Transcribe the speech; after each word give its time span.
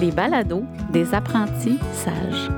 les 0.00 0.10
balados 0.10 0.64
des 0.90 1.12
apprentis 1.12 1.78
sages. 1.92 2.50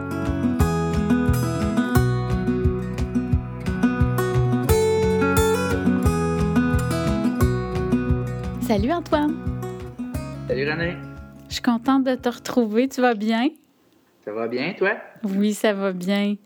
Salut 8.61 8.93
Antoine. 8.93 9.34
Salut 10.47 10.70
René. 10.70 10.97
Je 11.48 11.55
suis 11.55 11.62
contente 11.62 12.05
de 12.05 12.15
te 12.15 12.29
retrouver. 12.29 12.89
Tu 12.89 13.01
vas 13.01 13.15
bien? 13.15 13.48
Ça 14.24 14.33
va 14.33 14.47
bien, 14.47 14.74
toi? 14.79 14.93
Oui, 15.24 15.52
ça 15.52 15.73
va 15.73 15.93
bien. 15.93 16.37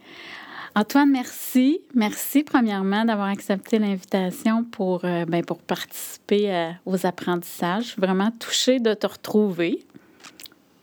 Antoine, 0.75 1.11
merci. 1.11 1.81
Merci, 1.95 2.43
premièrement, 2.43 3.05
d'avoir 3.05 3.29
accepté 3.29 3.79
l'invitation 3.79 4.65
pour, 4.65 5.05
euh, 5.05 5.27
ben, 5.27 5.45
pour 5.45 5.59
participer 5.59 6.55
euh, 6.55 6.71
aux 6.87 7.07
apprentissages. 7.07 7.85
Je 7.85 7.89
suis 7.91 8.01
vraiment 8.01 8.31
touchée 8.31 8.81
de 8.81 8.95
te 8.95 9.07
retrouver. 9.07 9.87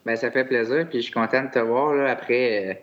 Bien, 0.06 0.16
ça 0.16 0.32
fait 0.32 0.46
plaisir. 0.46 0.88
Puis 0.90 1.00
je 1.00 1.04
suis 1.04 1.14
contente 1.14 1.46
de 1.46 1.52
te 1.52 1.60
voir 1.60 1.94
là, 1.94 2.12
après 2.12 2.70
euh, 2.70 2.74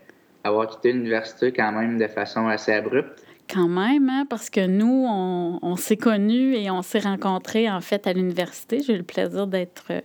avoir 0.44 0.68
quitté 0.68 0.92
l'université 0.92 1.52
quand 1.52 1.72
même 1.72 1.98
de 1.98 2.06
façon 2.06 2.48
assez 2.48 2.72
abrupte. 2.72 3.24
Quand 3.52 3.68
même, 3.68 4.08
hein, 4.08 4.26
parce 4.30 4.48
que 4.48 4.64
nous, 4.64 5.06
on, 5.08 5.74
s'est 5.74 5.96
connus 5.96 6.54
et 6.54 6.70
on 6.70 6.82
s'est 6.82 7.00
rencontrés 7.00 7.68
en 7.68 7.80
fait 7.80 8.06
à 8.06 8.12
l'université. 8.12 8.78
J'ai 8.80 8.94
eu 8.94 8.98
le 8.98 9.02
plaisir 9.02 9.48
d'être 9.48 9.86
euh, 9.90 10.00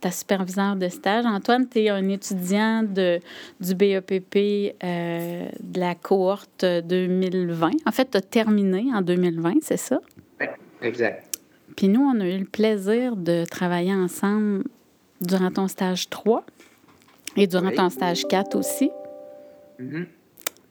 ta 0.00 0.10
superviseure 0.10 0.76
de 0.76 0.88
stage. 0.88 1.26
Antoine, 1.26 1.68
tu 1.68 1.80
es 1.80 1.90
un 1.90 2.08
étudiant 2.08 2.82
de, 2.82 3.20
du 3.60 3.74
BEPP 3.74 4.76
euh, 4.82 5.46
de 5.60 5.78
la 5.78 5.94
cohorte 5.94 6.64
2020. 6.64 7.70
En 7.84 7.92
fait, 7.92 8.10
tu 8.10 8.16
as 8.16 8.22
terminé 8.22 8.86
en 8.94 9.02
2020, 9.02 9.56
c'est 9.60 9.76
ça? 9.76 10.00
Oui, 10.40 10.46
exact. 10.80 11.36
Puis 11.76 11.88
nous, 11.88 12.00
on 12.00 12.18
a 12.18 12.26
eu 12.26 12.38
le 12.38 12.46
plaisir 12.46 13.14
de 13.14 13.44
travailler 13.44 13.92
ensemble 13.92 14.64
durant 15.20 15.50
ton 15.50 15.68
stage 15.68 16.08
3 16.08 16.44
et 17.36 17.46
durant 17.46 17.70
ton 17.70 17.90
stage 17.90 18.26
4 18.26 18.56
aussi. 18.56 18.90
Mm-hmm. 19.80 20.06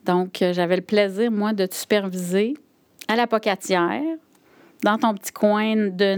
Donc, 0.05 0.41
euh, 0.41 0.53
j'avais 0.53 0.75
le 0.75 0.81
plaisir, 0.81 1.31
moi, 1.31 1.53
de 1.53 1.65
te 1.65 1.75
superviser 1.75 2.55
à 3.07 3.15
la 3.15 3.27
Pocatière, 3.27 4.01
dans 4.83 4.97
ton 4.97 5.13
petit 5.15 5.31
coin 5.31 5.75
de 5.75 6.15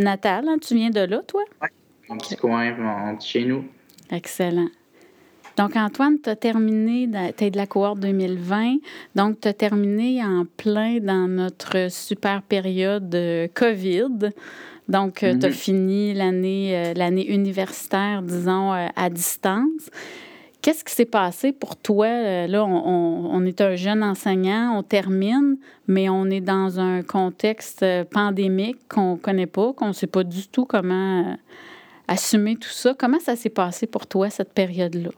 natal. 0.00 0.48
Hein. 0.48 0.56
Tu 0.60 0.74
viens 0.74 0.90
de 0.90 1.00
là, 1.00 1.22
toi? 1.26 1.42
Oui, 1.60 1.68
mon 2.08 2.16
petit 2.18 2.36
coin, 2.36 2.74
mon 2.76 3.16
petit 3.16 3.28
chez 3.28 3.44
nous. 3.44 3.64
Excellent. 4.10 4.68
Donc, 5.56 5.76
Antoine, 5.76 6.18
tu 6.20 6.30
as 6.30 6.36
terminé, 6.36 7.08
tu 7.36 7.44
es 7.44 7.50
de 7.50 7.56
la 7.56 7.66
cohorte 7.66 8.00
2020, 8.00 8.76
donc 9.14 9.40
tu 9.40 9.48
as 9.48 9.52
terminé 9.52 10.24
en 10.24 10.46
plein 10.56 10.98
dans 10.98 11.28
notre 11.28 11.90
super 11.90 12.42
période 12.42 13.10
de 13.10 13.48
COVID. 13.54 14.30
Donc, 14.92 15.22
euh, 15.22 15.36
tu 15.38 15.46
as 15.46 15.48
mm-hmm. 15.48 15.52
fini 15.52 16.14
l'année, 16.14 16.76
euh, 16.76 16.94
l'année 16.94 17.26
universitaire, 17.28 18.22
disons, 18.22 18.70
à 18.72 19.10
distance. 19.10 19.90
Qu'est-ce 20.62 20.84
qui 20.84 20.94
s'est 20.94 21.06
passé 21.06 21.50
pour 21.50 21.74
toi? 21.74 22.06
Euh, 22.06 22.46
là, 22.46 22.64
on, 22.64 23.44
est 23.44 23.60
un 23.60 23.74
jeune 23.74 24.04
enseignant, 24.04 24.78
on 24.78 24.84
termine, 24.84 25.56
mais 25.88 26.08
on 26.08 26.26
est 26.26 26.40
dans 26.40 26.78
un 26.78 27.02
contexte 27.02 27.82
euh, 27.82 28.04
pandémique 28.04 28.78
qu'on 28.88 29.14
ne 29.14 29.16
connaît 29.16 29.48
pas, 29.48 29.72
qu'on 29.72 29.88
ne 29.88 29.92
sait 29.92 30.06
pas 30.06 30.22
du 30.22 30.46
tout 30.46 30.64
comment 30.64 31.30
euh, 31.30 31.34
assumer 32.06 32.54
tout 32.54 32.68
ça. 32.68 32.94
Comment 32.96 33.18
ça 33.18 33.34
s'est 33.34 33.50
passé 33.50 33.88
pour 33.88 34.06
toi, 34.06 34.30
cette 34.30 34.52
période-là? 34.52 35.10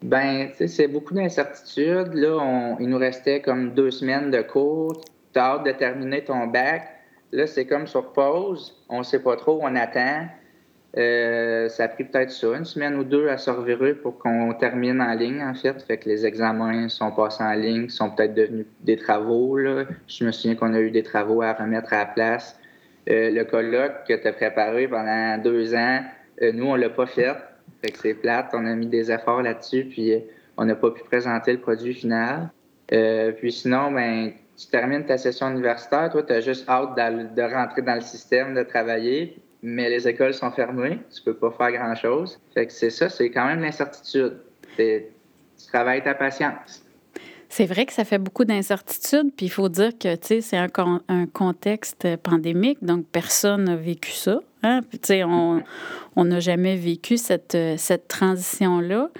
Bien, 0.00 0.50
c'est 0.54 0.86
beaucoup 0.86 1.14
d'incertitudes. 1.14 2.14
Là, 2.14 2.76
il 2.78 2.88
nous 2.88 2.98
restait 2.98 3.40
comme 3.40 3.74
deux 3.74 3.90
semaines 3.90 4.30
de 4.30 4.42
cours. 4.42 5.00
Tu 5.32 5.40
as 5.40 5.54
hâte 5.54 5.66
de 5.66 5.72
terminer 5.72 6.22
ton 6.22 6.46
bac. 6.46 6.95
Là, 7.32 7.46
c'est 7.46 7.66
comme 7.66 7.86
sur 7.86 8.12
pause. 8.12 8.82
On 8.88 8.98
ne 8.98 9.02
sait 9.02 9.22
pas 9.22 9.36
trop, 9.36 9.58
on 9.62 9.74
attend. 9.74 10.26
Euh, 10.96 11.68
ça 11.68 11.84
a 11.84 11.88
pris 11.88 12.04
peut-être 12.04 12.30
ça, 12.30 12.56
une 12.56 12.64
semaine 12.64 12.94
ou 12.94 13.04
deux 13.04 13.28
à 13.28 13.36
se 13.36 13.50
revirer 13.50 13.94
pour 13.94 14.18
qu'on 14.18 14.54
termine 14.54 15.00
en 15.02 15.12
ligne, 15.12 15.42
en 15.42 15.54
fait. 15.54 15.82
Fait 15.82 15.98
que 15.98 16.08
les 16.08 16.24
examens 16.24 16.88
sont 16.88 17.10
passés 17.12 17.42
en 17.42 17.52
ligne, 17.52 17.88
sont 17.90 18.10
peut-être 18.10 18.34
devenus 18.34 18.66
des 18.80 18.96
travaux. 18.96 19.58
Là. 19.58 19.84
Je 20.08 20.24
me 20.24 20.32
souviens 20.32 20.54
qu'on 20.54 20.72
a 20.72 20.80
eu 20.80 20.90
des 20.90 21.02
travaux 21.02 21.42
à 21.42 21.52
remettre 21.52 21.92
à 21.92 21.98
la 21.98 22.06
place. 22.06 22.58
Euh, 23.10 23.30
le 23.30 23.44
colloque 23.44 24.04
que 24.08 24.14
tu 24.14 24.26
as 24.26 24.32
préparé 24.32 24.88
pendant 24.88 25.38
deux 25.38 25.74
ans, 25.74 26.00
euh, 26.42 26.52
nous, 26.52 26.66
on 26.66 26.76
l'a 26.76 26.90
pas 26.90 27.06
fait. 27.06 27.36
Fait 27.82 27.92
que 27.92 27.98
c'est 27.98 28.14
plate. 28.14 28.50
On 28.54 28.64
a 28.64 28.74
mis 28.74 28.86
des 28.86 29.12
efforts 29.12 29.42
là-dessus, 29.42 29.84
puis 29.84 30.14
on 30.56 30.64
n'a 30.64 30.76
pas 30.76 30.90
pu 30.90 31.02
présenter 31.04 31.52
le 31.52 31.60
produit 31.60 31.92
final. 31.92 32.48
puis 32.88 33.52
sinon, 33.52 33.90
ben, 33.90 34.32
tu 34.56 34.66
termines 34.68 35.04
ta 35.04 35.18
session 35.18 35.50
universitaire. 35.50 36.10
Toi, 36.10 36.22
tu 36.22 36.32
as 36.32 36.40
juste 36.40 36.68
hâte 36.68 36.96
de 36.96 37.54
rentrer 37.54 37.82
dans 37.82 37.94
le 37.94 38.00
système, 38.00 38.54
de 38.54 38.62
travailler 38.62 39.42
mais 39.62 39.90
les 39.90 40.06
écoles 40.06 40.32
sont 40.32 40.52
fermées, 40.52 41.00
tu 41.12 41.22
peux 41.22 41.34
pas 41.34 41.50
faire 41.50 41.72
grand-chose. 41.72 42.38
Fait 42.54 42.66
que 42.66 42.72
c'est 42.72 42.90
ça, 42.90 43.08
c'est 43.08 43.30
quand 43.30 43.46
même 43.46 43.60
l'incertitude. 43.60 44.38
Tu 44.76 45.02
travailles 45.72 46.04
ta 46.04 46.14
patience. 46.14 46.84
C'est 47.48 47.66
vrai 47.66 47.84
que 47.84 47.92
ça 47.92 48.04
fait 48.04 48.18
beaucoup 48.18 48.44
d'incertitudes, 48.44 49.32
puis 49.36 49.46
il 49.46 49.48
faut 49.48 49.68
dire 49.68 49.92
que, 49.98 50.16
c'est 50.20 50.56
un, 50.56 50.68
un, 51.08 51.26
contexte 51.26 52.16
pandémique, 52.18 52.78
donc 52.82 53.06
personne 53.06 53.64
n'a 53.64 53.76
vécu 53.76 54.10
ça. 54.10 54.40
Hein? 54.62 54.80
On 56.16 56.24
n'a 56.24 56.40
jamais 56.40 56.76
vécu 56.76 57.16
cette, 57.16 57.56
cette 57.76 58.08
transition-là. 58.08 59.10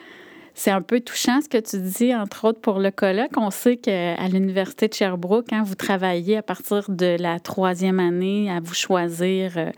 C'est 0.59 0.71
un 0.71 0.81
peu 0.81 1.01
touchant 1.01 1.43
ce 1.43 1.51
que 1.51 1.59
tu 1.59 1.77
dis, 1.79 2.15
entre 2.15 2.47
autres 2.47 2.63
pour 2.63 2.79
le 2.79 2.91
colloque. 2.91 3.37
On 3.37 3.51
sait 3.51 3.77
qu'à 3.77 4.27
l'Université 4.27 4.89
de 4.89 4.95
Sherbrooke, 4.95 5.49
quand 5.51 5.57
hein, 5.57 5.63
vous 5.63 5.75
travaillez 5.75 6.39
à 6.39 6.43
partir 6.43 6.87
de 6.89 7.15
la 7.21 7.39
troisième 7.41 8.01
année 8.01 8.51
à 8.51 8.61
vous 8.61 8.73
choisir 8.73 9.59
euh, 9.59 9.71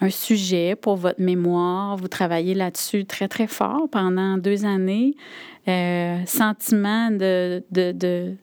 un 0.00 0.10
sujet 0.10 0.74
pour 0.74 0.96
votre 0.96 1.20
mémoire. 1.20 1.96
Vous 1.96 2.08
travaillez 2.08 2.54
là-dessus 2.54 3.04
très, 3.04 3.28
très 3.28 3.46
fort 3.46 3.88
pendant 3.88 4.36
deux 4.36 4.64
années. 4.64 5.14
Euh, 5.68 6.16
sentiment 6.26 7.12
de 7.12 7.62
ne 7.70 7.92
de, 7.92 8.34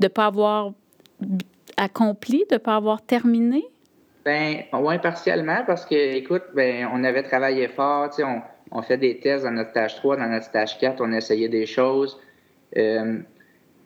de, 0.00 0.08
pas 0.08 0.26
avoir 0.26 0.72
accompli, 1.76 2.44
de 2.50 2.56
ne 2.56 2.58
pas 2.58 2.74
avoir 2.74 3.02
terminé? 3.02 3.62
Ben, 4.24 4.64
oui, 4.72 4.98
partiellement, 4.98 5.62
parce 5.64 5.86
que, 5.86 5.94
écoute, 5.94 6.42
ben, 6.56 6.90
on 6.92 7.04
avait 7.04 7.22
travaillé 7.22 7.68
fort, 7.68 8.10
on, 8.18 8.42
on 8.70 8.82
fait 8.82 8.96
des 8.96 9.18
tests 9.18 9.44
dans 9.44 9.50
notre 9.50 9.70
stage 9.70 9.96
3, 9.96 10.16
dans 10.16 10.28
notre 10.28 10.44
stage 10.44 10.78
4, 10.78 11.00
on 11.00 11.12
essayait 11.12 11.48
des 11.48 11.66
choses. 11.66 12.20
Euh, 12.76 13.18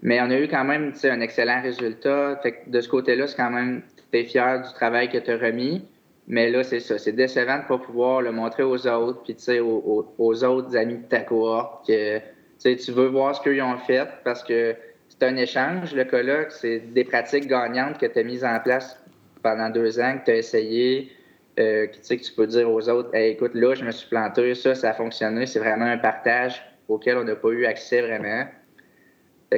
mais 0.02 0.20
on 0.20 0.30
a 0.30 0.38
eu 0.38 0.48
quand 0.48 0.64
même 0.64 0.92
un 1.04 1.20
excellent 1.20 1.62
résultat. 1.62 2.40
De 2.66 2.80
ce 2.80 2.88
côté-là, 2.88 3.26
c'est 3.26 3.36
quand 3.36 3.50
même, 3.50 3.82
tu 4.10 4.18
es 4.18 4.24
fier 4.24 4.60
du 4.60 4.72
travail 4.74 5.08
que 5.08 5.18
tu 5.18 5.30
as 5.30 5.38
remis. 5.38 5.84
Mais 6.26 6.50
là, 6.50 6.62
c'est 6.64 6.80
ça. 6.80 6.98
C'est 6.98 7.12
décevant 7.12 7.58
de 7.58 7.62
ne 7.62 7.68
pas 7.68 7.78
pouvoir 7.78 8.22
le 8.22 8.32
montrer 8.32 8.62
aux 8.62 8.86
autres, 8.86 9.22
puis 9.22 9.36
aux, 9.60 10.44
autres 10.44 10.76
amis 10.76 10.98
de 10.98 11.04
ta 11.04 11.20
cohorte 11.20 11.86
que 11.86 12.20
tu 12.62 12.92
veux 12.92 13.08
voir 13.08 13.34
ce 13.34 13.40
qu'ils 13.40 13.62
ont 13.62 13.78
fait 13.78 14.08
parce 14.24 14.44
que 14.44 14.76
c'est 15.08 15.24
un 15.24 15.36
échange, 15.36 15.94
le 15.94 16.04
colloque. 16.04 16.52
C'est 16.52 16.78
des 16.78 17.04
pratiques 17.04 17.46
gagnantes 17.46 17.98
que 17.98 18.06
tu 18.06 18.18
as 18.18 18.22
mises 18.22 18.44
en 18.44 18.58
place 18.60 18.98
pendant 19.42 19.68
deux 19.70 20.00
ans, 20.00 20.18
que 20.18 20.24
tu 20.26 20.30
as 20.30 20.36
essayé, 20.36 21.12
euh, 21.58 21.86
que, 21.86 21.96
que 21.96 22.22
tu 22.22 22.32
peux 22.32 22.46
dire 22.46 22.70
aux 22.70 22.88
autres 22.88 23.14
écoute, 23.14 23.54
là, 23.54 23.74
je 23.74 23.84
me 23.84 23.90
suis 23.90 24.08
planté, 24.08 24.54
ça, 24.54 24.74
ça 24.74 24.90
a 24.90 24.94
fonctionné. 24.94 25.46
C'est 25.46 25.58
vraiment 25.58 25.86
un 25.86 25.98
partage 25.98 26.62
auquel 26.88 27.18
on 27.18 27.24
n'a 27.24 27.36
pas 27.36 27.50
eu 27.50 27.66
accès 27.66 28.00
vraiment. 28.00 28.46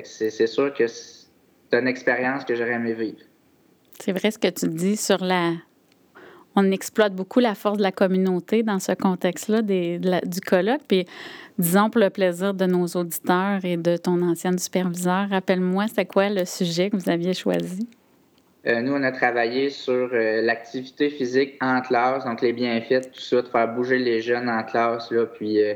c'est 0.02 0.46
sûr 0.46 0.74
que 0.74 0.86
c'est 0.86 1.26
une 1.72 1.88
expérience 1.88 2.44
que 2.44 2.54
j'aurais 2.54 2.74
aimé 2.74 2.94
vivre. 2.94 3.18
C'est 4.00 4.12
vrai 4.12 4.30
ce 4.30 4.38
que 4.38 4.48
tu 4.48 4.68
dis 4.68 4.96
sur 4.96 5.22
la 5.22 5.52
on 6.56 6.70
exploite 6.70 7.14
beaucoup 7.14 7.40
la 7.40 7.54
force 7.54 7.78
de 7.78 7.82
la 7.82 7.92
communauté 7.92 8.62
dans 8.62 8.78
ce 8.78 8.92
contexte-là 8.92 9.62
du 9.62 10.40
colloque. 10.40 10.82
Puis, 10.86 11.04
disons, 11.58 11.90
pour 11.90 12.00
le 12.00 12.10
plaisir 12.10 12.54
de 12.54 12.64
nos 12.66 12.86
auditeurs 12.86 13.64
et 13.64 13.76
de 13.76 13.96
ton 13.96 14.22
ancienne 14.22 14.58
superviseur, 14.58 15.28
rappelle-moi, 15.30 15.86
c'est 15.92 16.06
quoi 16.06 16.30
le 16.30 16.44
sujet 16.44 16.90
que 16.90 16.96
vous 16.96 17.10
aviez 17.10 17.34
choisi? 17.34 17.88
Euh, 18.66 18.80
nous, 18.80 18.92
on 18.94 19.02
a 19.02 19.12
travaillé 19.12 19.68
sur 19.68 20.10
euh, 20.12 20.40
l'activité 20.40 21.10
physique 21.10 21.56
en 21.60 21.82
classe, 21.82 22.24
donc 22.24 22.40
les 22.40 22.54
bienfaits, 22.54 23.12
tout 23.12 23.20
ça, 23.20 23.42
de 23.42 23.48
faire 23.48 23.68
bouger 23.74 23.98
les 23.98 24.22
jeunes 24.22 24.48
en 24.48 24.62
classe. 24.62 25.10
Là, 25.10 25.26
puis, 25.26 25.62
euh, 25.62 25.74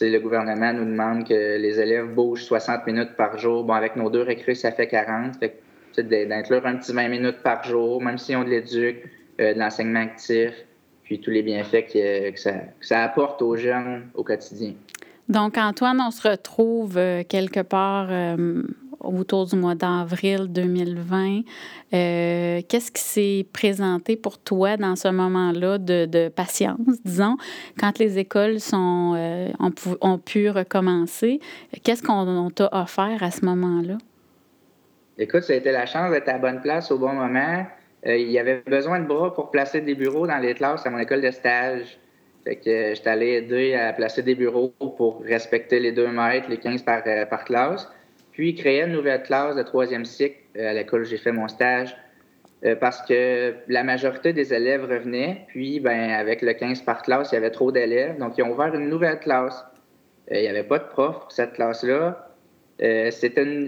le 0.00 0.18
gouvernement 0.18 0.72
nous 0.72 0.84
demande 0.84 1.26
que 1.26 1.58
les 1.58 1.80
élèves 1.80 2.14
bougent 2.14 2.44
60 2.44 2.86
minutes 2.86 3.16
par 3.16 3.36
jour. 3.36 3.64
Bon, 3.64 3.74
avec 3.74 3.96
nos 3.96 4.10
deux 4.10 4.22
récrés, 4.22 4.54
ça 4.54 4.70
fait 4.70 4.86
40. 4.86 5.38
Fait 5.40 5.60
d'inclure 5.98 6.64
un 6.64 6.76
petit 6.76 6.92
20 6.92 7.08
minutes 7.08 7.42
par 7.42 7.64
jour, 7.64 8.00
même 8.00 8.16
si 8.16 8.36
on 8.36 8.44
l'éduque 8.44 9.02
euh, 9.40 9.52
de 9.52 9.58
l'enseignement 9.58 10.00
actif, 10.00 10.52
puis 11.02 11.20
tous 11.20 11.30
les 11.30 11.42
bienfaits 11.42 11.92
que, 11.92 12.32
ça, 12.80 13.02
apporte 13.02 13.42
aux 13.42 13.56
jeunes 13.56 14.08
au 14.14 14.22
quotidien. 14.22 14.74
Donc, 15.28 15.58
Antoine, 15.58 16.00
on 16.00 16.12
se 16.12 16.28
retrouve 16.28 16.94
quelque 17.28 17.60
part 17.60 18.08
autour 19.00 19.46
du 19.46 19.56
mois 19.56 19.74
d'avril 19.74 20.46
2020. 20.48 21.42
Qu'est-ce 21.90 22.92
qui 22.92 23.02
s'est 23.02 23.46
présenté 23.52 24.16
pour 24.16 24.38
toi 24.38 24.76
dans 24.76 24.96
ce 24.96 25.08
moment-là 25.08 25.78
de, 25.78 26.28
patience, 26.28 26.78
disons, 27.04 27.36
quand 27.78 27.98
les 27.98 28.18
écoles 28.18 28.60
sont, 28.60 29.16
ont, 29.58 29.72
ont, 30.00 30.18
pu 30.18 30.50
recommencer? 30.50 31.40
Qu'est-ce 31.82 32.02
qu'on 32.02 32.50
t'a 32.50 32.68
offert 32.72 33.22
à 33.22 33.30
ce 33.30 33.44
moment-là? 33.44 33.98
Écoute, 35.18 35.42
ça 35.42 35.52
a 35.52 35.56
été 35.56 35.70
la 35.70 35.84
chance 35.84 36.10
d'être 36.10 36.30
à 36.30 36.38
bonne 36.38 36.62
place 36.62 36.90
au 36.90 36.98
bon 36.98 37.12
moment. 37.12 37.66
Euh, 38.06 38.16
il 38.16 38.30
y 38.30 38.38
avait 38.38 38.62
besoin 38.66 39.00
de 39.00 39.06
bras 39.06 39.34
pour 39.34 39.50
placer 39.50 39.82
des 39.82 39.94
bureaux 39.94 40.26
dans 40.26 40.38
les 40.38 40.54
classes 40.54 40.86
à 40.86 40.90
mon 40.90 40.98
école 40.98 41.20
de 41.20 41.30
stage. 41.30 41.98
Fait 42.44 42.56
que 42.56 42.94
j'étais 42.94 43.10
allé 43.10 43.26
aider 43.32 43.74
à 43.74 43.92
placer 43.92 44.22
des 44.22 44.34
bureaux 44.34 44.72
pour 44.78 45.22
respecter 45.22 45.78
les 45.78 45.92
deux 45.92 46.08
mètres, 46.08 46.48
les 46.48 46.56
15 46.56 46.82
par, 46.82 47.02
par 47.28 47.44
classe. 47.44 47.86
Puis 48.40 48.54
créer 48.54 48.84
une 48.84 48.92
nouvelle 48.92 49.22
classe 49.22 49.54
de 49.54 49.62
troisième 49.62 50.06
cycle 50.06 50.38
à 50.58 50.72
l'école 50.72 51.02
où 51.02 51.04
j'ai 51.04 51.18
fait 51.18 51.30
mon 51.30 51.46
stage. 51.46 51.94
parce 52.80 53.02
que 53.02 53.54
la 53.68 53.84
majorité 53.84 54.32
des 54.32 54.54
élèves 54.54 54.82
revenaient, 54.82 55.44
puis 55.48 55.78
ben, 55.78 56.12
avec 56.12 56.40
le 56.40 56.54
15 56.54 56.80
par 56.80 57.02
classe, 57.02 57.32
il 57.32 57.34
y 57.34 57.36
avait 57.36 57.50
trop 57.50 57.70
d'élèves. 57.70 58.16
Donc, 58.16 58.38
ils 58.38 58.42
ont 58.42 58.50
ouvert 58.50 58.74
une 58.74 58.88
nouvelle 58.88 59.18
classe. 59.18 59.62
il 60.30 60.40
n'y 60.40 60.48
avait 60.48 60.62
pas 60.62 60.78
de 60.78 60.84
prof 60.84 61.20
pour 61.20 61.32
cette 61.32 61.52
classe-là. 61.52 62.30
Euh, 62.82 63.10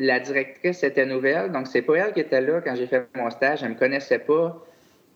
la 0.01 0.21
directrice 0.21 0.83
était 0.83 1.05
nouvelle, 1.05 1.53
donc 1.53 1.67
c'est 1.67 1.83
pas 1.83 1.97
elle 1.97 2.13
qui 2.15 2.21
était 2.21 2.41
là 2.41 2.63
quand 2.63 2.75
j'ai 2.75 2.87
fait 2.87 3.07
mon 3.15 3.29
stage. 3.29 3.63
Elle 3.63 3.73
me 3.73 3.75
connaissait 3.75 4.21
pas. 4.21 4.65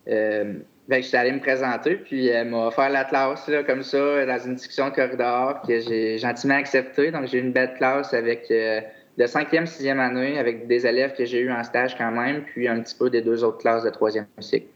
Euh, 0.07 0.53
ben, 0.87 1.01
je 1.01 1.07
suis 1.07 1.17
allé 1.17 1.31
me 1.31 1.39
présenter, 1.39 1.95
puis 1.95 2.27
elle 2.27 2.49
m'a 2.49 2.67
offert 2.67 2.91
la 2.91 3.05
classe 3.05 3.47
là, 3.47 3.63
comme 3.63 3.81
ça, 3.81 4.23
dans 4.23 4.37
une 4.37 4.53
discussion 4.53 4.89
de 4.89 4.93
corridor, 4.93 5.63
que 5.63 5.79
j'ai 5.79 6.19
gentiment 6.19 6.57
accepté. 6.57 7.09
Donc 7.09 7.25
j'ai 7.25 7.39
eu 7.39 7.41
une 7.41 7.53
belle 7.53 7.73
classe 7.73 8.13
avec 8.13 8.51
euh, 8.51 8.81
de 9.17 9.25
cinquième, 9.25 9.65
sixième 9.65 9.99
année, 9.99 10.37
avec 10.37 10.67
des 10.67 10.85
élèves 10.85 11.13
que 11.15 11.25
j'ai 11.25 11.39
eu 11.39 11.51
en 11.51 11.63
stage 11.63 11.97
quand 11.97 12.11
même, 12.11 12.43
puis 12.43 12.67
un 12.67 12.79
petit 12.81 12.95
peu 12.95 13.09
des 13.09 13.21
deux 13.21 13.43
autres 13.43 13.57
classes 13.57 13.83
de 13.83 13.89
troisième 13.89 14.27
cycle 14.39 14.67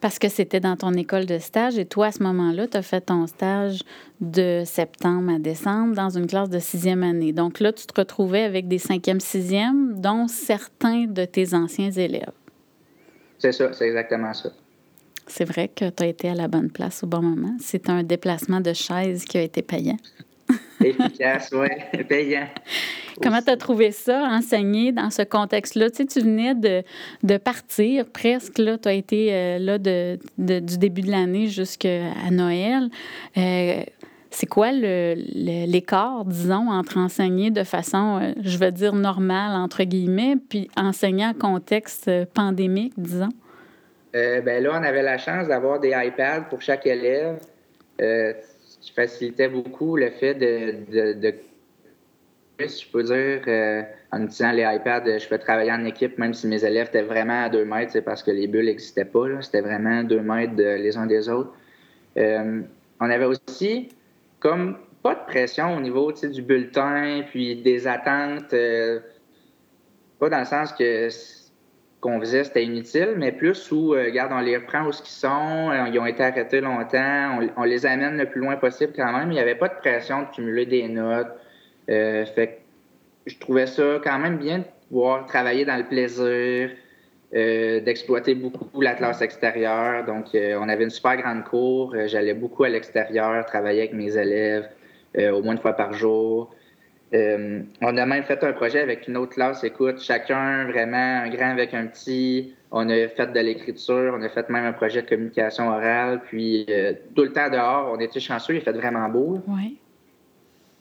parce 0.00 0.18
que 0.18 0.28
c'était 0.28 0.60
dans 0.60 0.76
ton 0.76 0.92
école 0.94 1.26
de 1.26 1.38
stage 1.38 1.78
et 1.78 1.86
toi, 1.86 2.06
à 2.06 2.12
ce 2.12 2.22
moment-là, 2.22 2.66
tu 2.66 2.76
as 2.76 2.82
fait 2.82 3.00
ton 3.00 3.26
stage 3.26 3.80
de 4.20 4.62
septembre 4.64 5.34
à 5.34 5.38
décembre 5.38 5.94
dans 5.94 6.10
une 6.10 6.26
classe 6.26 6.50
de 6.50 6.58
sixième 6.58 7.02
année. 7.02 7.32
Donc 7.32 7.60
là, 7.60 7.72
tu 7.72 7.86
te 7.86 7.98
retrouvais 7.98 8.42
avec 8.42 8.68
des 8.68 8.78
cinquièmes, 8.78 9.20
sixièmes, 9.20 10.00
dont 10.00 10.28
certains 10.28 11.06
de 11.06 11.24
tes 11.24 11.54
anciens 11.54 11.90
élèves. 11.90 12.32
C'est 13.38 13.52
ça, 13.52 13.72
c'est 13.72 13.86
exactement 13.86 14.32
ça. 14.32 14.50
C'est 15.26 15.44
vrai 15.44 15.68
que 15.68 15.90
tu 15.90 16.02
as 16.02 16.06
été 16.06 16.28
à 16.28 16.34
la 16.34 16.48
bonne 16.48 16.70
place 16.70 17.02
au 17.02 17.06
bon 17.06 17.20
moment. 17.20 17.56
C'est 17.60 17.90
un 17.90 18.02
déplacement 18.02 18.60
de 18.60 18.72
chaise 18.72 19.24
qui 19.24 19.38
a 19.38 19.42
été 19.42 19.60
payant. 19.60 19.96
Efficace, 20.84 21.50
oui, 21.52 21.68
payant. 22.04 22.48
Comment 23.22 23.40
tu 23.40 23.50
as 23.50 23.56
trouvé 23.56 23.92
ça, 23.92 24.28
enseigner 24.30 24.92
dans 24.92 25.10
ce 25.10 25.22
contexte-là? 25.22 25.90
Tu 25.90 25.96
sais, 25.96 26.06
tu 26.06 26.20
venais 26.20 26.54
de, 26.54 26.82
de 27.22 27.36
partir 27.38 28.06
presque, 28.06 28.54
tu 28.54 28.88
as 28.88 28.92
été 28.92 29.32
euh, 29.32 29.58
là 29.58 29.78
de, 29.78 30.18
du 30.36 30.78
début 30.78 31.02
de 31.02 31.10
l'année 31.10 31.46
jusqu'à 31.46 32.12
Noël. 32.30 32.88
Euh, 33.36 33.82
c'est 34.30 34.46
quoi 34.46 34.70
l'écart, 34.70 36.26
disons, 36.26 36.70
entre 36.70 36.98
enseigner 36.98 37.50
de 37.50 37.64
façon, 37.64 38.20
euh, 38.20 38.32
je 38.42 38.58
veux 38.58 38.70
dire, 38.70 38.94
normale, 38.94 39.56
entre 39.56 39.82
guillemets, 39.84 40.36
puis 40.50 40.68
enseigner 40.76 41.24
en 41.24 41.32
contexte 41.32 42.10
pandémique, 42.34 42.94
disons? 42.96 43.30
ben 44.12 44.62
là, 44.62 44.70
on 44.72 44.82
avait 44.82 45.02
la 45.02 45.18
chance 45.18 45.46
d'avoir 45.46 45.78
des 45.78 45.92
iPads 45.94 46.46
pour 46.48 46.62
chaque 46.62 46.86
élève, 46.86 47.38
qui 48.86 48.92
facilitait 48.92 49.48
beaucoup 49.48 49.96
le 49.96 50.10
fait 50.10 50.34
de, 50.34 51.12
de 51.20 51.34
je 52.58 52.90
peux 52.90 53.02
dire, 53.02 53.42
euh, 53.48 53.82
en 54.12 54.22
utilisant 54.22 54.52
les 54.52 54.62
iPads, 54.62 55.18
je 55.18 55.28
peux 55.28 55.38
travailler 55.38 55.72
en 55.72 55.84
équipe, 55.84 56.16
même 56.18 56.32
si 56.32 56.46
mes 56.46 56.64
élèves 56.64 56.86
étaient 56.88 57.02
vraiment 57.02 57.44
à 57.44 57.48
deux 57.48 57.64
mètres, 57.64 57.92
c'est 57.92 58.02
parce 58.02 58.22
que 58.22 58.30
les 58.30 58.46
bulles 58.46 58.66
n'existaient 58.66 59.04
pas. 59.04 59.42
C'était 59.42 59.60
vraiment 59.60 60.04
deux 60.04 60.20
mètres 60.20 60.54
les 60.56 60.96
uns 60.96 61.06
des 61.06 61.28
autres. 61.28 61.52
Euh, 62.16 62.62
on 63.00 63.10
avait 63.10 63.26
aussi, 63.26 63.88
comme, 64.40 64.78
pas 65.02 65.14
de 65.16 65.26
pression 65.26 65.76
au 65.76 65.80
niveau 65.80 66.12
du 66.12 66.42
bulletin, 66.42 67.24
puis 67.28 67.56
des 67.56 67.86
attentes. 67.86 68.54
Euh, 68.54 69.00
pas 70.18 70.30
dans 70.30 70.38
le 70.38 70.46
sens 70.46 70.72
que 70.72 71.08
qu'on 72.00 72.20
faisait, 72.20 72.44
c'était 72.44 72.64
inutile, 72.64 73.14
mais 73.16 73.32
plus 73.32 73.70
où, 73.72 73.90
regarde, 73.90 74.32
on 74.32 74.40
les 74.40 74.56
reprend 74.56 74.84
où 74.86 74.90
ils 74.90 75.08
sont, 75.08 75.72
ils 75.92 75.98
ont 75.98 76.06
été 76.06 76.22
arrêtés 76.22 76.60
longtemps, 76.60 77.40
on, 77.56 77.64
les 77.64 77.86
amène 77.86 78.18
le 78.18 78.26
plus 78.26 78.40
loin 78.40 78.56
possible 78.56 78.92
quand 78.94 79.12
même. 79.12 79.30
Il 79.30 79.34
n'y 79.34 79.40
avait 79.40 79.54
pas 79.54 79.68
de 79.68 79.74
pression 79.74 80.22
de 80.22 80.26
cumuler 80.34 80.66
des 80.66 80.88
notes. 80.88 81.28
Euh, 81.88 82.24
fait 82.26 82.60
je 83.26 83.38
trouvais 83.38 83.66
ça 83.66 84.00
quand 84.04 84.18
même 84.18 84.38
bien 84.38 84.58
de 84.58 84.64
pouvoir 84.88 85.26
travailler 85.26 85.64
dans 85.64 85.76
le 85.76 85.84
plaisir, 85.84 86.70
euh, 87.34 87.80
d'exploiter 87.80 88.36
beaucoup 88.36 88.80
la 88.80 88.94
classe 88.94 89.20
extérieure. 89.20 90.04
Donc, 90.04 90.26
euh, 90.34 90.56
on 90.60 90.68
avait 90.68 90.84
une 90.84 90.90
super 90.90 91.16
grande 91.16 91.42
cour. 91.42 91.94
J'allais 92.06 92.34
beaucoup 92.34 92.62
à 92.62 92.68
l'extérieur, 92.68 93.44
travailler 93.46 93.80
avec 93.80 93.94
mes 93.94 94.16
élèves 94.16 94.68
au 95.18 95.42
moins 95.42 95.54
une 95.54 95.58
fois 95.58 95.72
par 95.72 95.94
jour. 95.94 96.54
On 97.12 97.96
a 97.96 98.06
même 98.06 98.24
fait 98.24 98.42
un 98.44 98.52
projet 98.52 98.80
avec 98.80 99.08
une 99.08 99.16
autre 99.16 99.34
classe. 99.34 99.64
Écoute, 99.64 100.00
chacun 100.00 100.64
vraiment 100.66 101.22
un 101.24 101.28
grand 101.28 101.50
avec 101.50 101.72
un 101.74 101.86
petit. 101.86 102.54
On 102.72 102.88
a 102.90 103.08
fait 103.08 103.32
de 103.32 103.40
l'écriture, 103.40 104.14
on 104.18 104.22
a 104.22 104.28
fait 104.28 104.48
même 104.50 104.64
un 104.64 104.72
projet 104.72 105.02
de 105.02 105.08
communication 105.08 105.68
orale. 105.68 106.20
Puis 106.26 106.66
tout 107.14 107.22
le 107.22 107.32
temps 107.32 107.48
dehors, 107.48 107.92
on 107.94 108.00
était 108.00 108.20
chanceux, 108.20 108.56
il 108.56 108.60
fait 108.60 108.72
vraiment 108.72 109.08
beau. 109.08 109.40
Oui. 109.46 109.78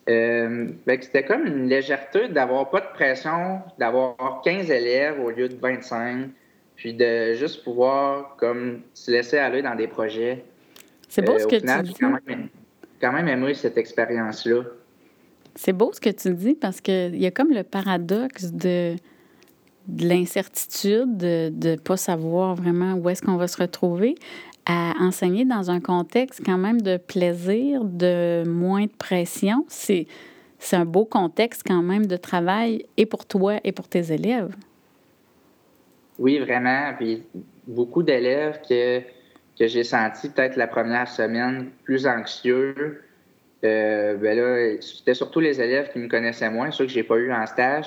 Euh, 0.07 0.67
c'était 1.01 1.23
comme 1.23 1.45
une 1.45 1.67
légèreté 1.67 2.27
d'avoir 2.27 2.69
pas 2.69 2.81
de 2.81 2.87
pression, 2.93 3.61
d'avoir 3.79 4.41
15 4.43 4.69
élèves 4.69 5.19
au 5.19 5.31
lieu 5.31 5.49
de 5.49 5.55
25, 5.55 6.29
puis 6.75 6.93
de 6.93 7.33
juste 7.33 7.63
pouvoir 7.63 8.35
comme 8.37 8.81
se 8.93 9.09
laisser 9.09 9.37
aller 9.37 9.63
dans 9.63 9.75
des 9.75 9.87
projets. 9.87 10.43
C'est 11.09 11.23
beau 11.23 11.33
euh, 11.33 11.39
ce 11.39 11.47
que 11.47 11.55
tu 11.55 11.83
dis. 11.83 11.93
Quand 11.99 12.19
même, 12.27 12.49
quand 13.01 13.11
même 13.11 13.27
aimé 13.27 13.53
cette 13.55 13.77
expérience-là. 13.77 14.63
C'est 15.55 15.73
beau 15.73 15.91
ce 15.93 16.01
que 16.01 16.09
tu 16.09 16.33
dis 16.33 16.53
parce 16.53 16.81
qu'il 16.81 17.15
y 17.15 17.25
a 17.25 17.31
comme 17.31 17.51
le 17.51 17.63
paradoxe 17.63 18.51
de, 18.51 18.95
de 19.87 20.07
l'incertitude, 20.07 21.17
de 21.17 21.51
ne 21.63 21.75
pas 21.77 21.97
savoir 21.97 22.55
vraiment 22.55 22.93
où 22.95 23.09
est-ce 23.09 23.21
qu'on 23.21 23.37
va 23.37 23.47
se 23.47 23.61
retrouver, 23.61 24.15
à 24.65 24.93
enseigner 24.99 25.45
dans 25.45 25.69
un 25.69 25.79
contexte 25.79 26.41
quand 26.45 26.57
même 26.57 26.81
de 26.81 26.97
plaisir, 26.97 27.83
de 27.83 28.43
moins 28.47 28.83
de 28.83 28.95
pression. 28.97 29.65
C'est, 29.67 30.07
c'est 30.59 30.75
un 30.75 30.85
beau 30.85 31.05
contexte 31.05 31.63
quand 31.65 31.83
même 31.83 32.07
de 32.07 32.17
travail 32.17 32.85
et 32.97 33.05
pour 33.05 33.25
toi 33.25 33.59
et 33.63 33.71
pour 33.71 33.87
tes 33.87 34.11
élèves. 34.11 34.55
Oui, 36.17 36.39
vraiment. 36.39 36.93
Puis 36.97 37.23
beaucoup 37.67 38.01
d'élèves 38.03 38.59
que, 38.67 39.01
que 39.57 39.67
j'ai 39.67 39.83
senti 39.83 40.29
peut-être 40.29 40.55
la 40.55 40.67
première 40.67 41.07
semaine 41.07 41.69
plus 41.83 42.07
anxieux. 42.07 43.03
Euh, 43.65 44.15
ben 44.15 44.81
c'était 44.81 45.13
surtout 45.13 45.39
les 45.39 45.61
élèves 45.61 45.91
qui 45.91 45.99
me 45.99 46.07
connaissaient 46.07 46.49
moins, 46.49 46.71
ceux 46.71 46.85
que 46.85 46.91
j'ai 46.91 47.03
pas 47.03 47.17
eu 47.17 47.31
en 47.31 47.45
stage. 47.45 47.85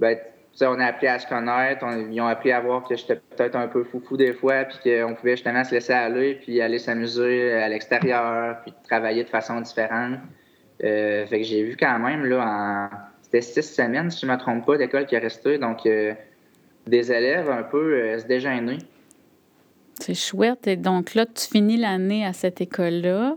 Ben, 0.00 0.16
on 0.60 0.80
a 0.80 0.86
appris 0.86 1.06
à 1.06 1.18
se 1.18 1.26
connaître, 1.26 1.86
ils 2.10 2.20
ont 2.20 2.26
appris 2.26 2.50
à 2.50 2.60
voir 2.60 2.82
que 2.84 2.96
j'étais 2.96 3.16
peut-être 3.16 3.54
un 3.54 3.68
peu 3.68 3.84
foufou 3.84 4.16
des 4.16 4.32
fois, 4.32 4.64
puis 4.64 4.78
qu'on 4.82 5.14
pouvait 5.14 5.36
justement 5.36 5.62
se 5.62 5.72
laisser 5.72 5.92
aller, 5.92 6.34
puis 6.34 6.60
aller 6.60 6.78
s'amuser 6.78 7.52
à 7.52 7.68
l'extérieur, 7.68 8.56
puis 8.62 8.74
travailler 8.84 9.22
de 9.22 9.28
façon 9.28 9.60
différente. 9.60 10.18
Euh, 10.82 11.26
fait 11.26 11.38
que 11.38 11.44
j'ai 11.44 11.62
vu 11.62 11.76
quand 11.76 11.98
même, 11.98 12.24
là, 12.24 12.44
en... 12.44 12.96
c'était 13.22 13.40
six 13.40 13.62
semaines, 13.62 14.10
si 14.10 14.22
je 14.22 14.26
ne 14.26 14.32
me 14.32 14.38
trompe 14.38 14.66
pas, 14.66 14.76
d'école 14.76 15.06
qui 15.06 15.14
est 15.14 15.20
restée, 15.20 15.58
donc 15.58 15.86
euh, 15.86 16.14
des 16.86 17.12
élèves 17.12 17.50
un 17.50 17.62
peu 17.62 18.18
se 18.18 18.26
déjeuner. 18.26 18.78
C'est 20.00 20.14
chouette. 20.14 20.66
Et 20.66 20.76
donc 20.76 21.14
là, 21.14 21.26
tu 21.26 21.48
finis 21.48 21.76
l'année 21.76 22.24
à 22.24 22.32
cette 22.32 22.60
école-là. 22.60 23.36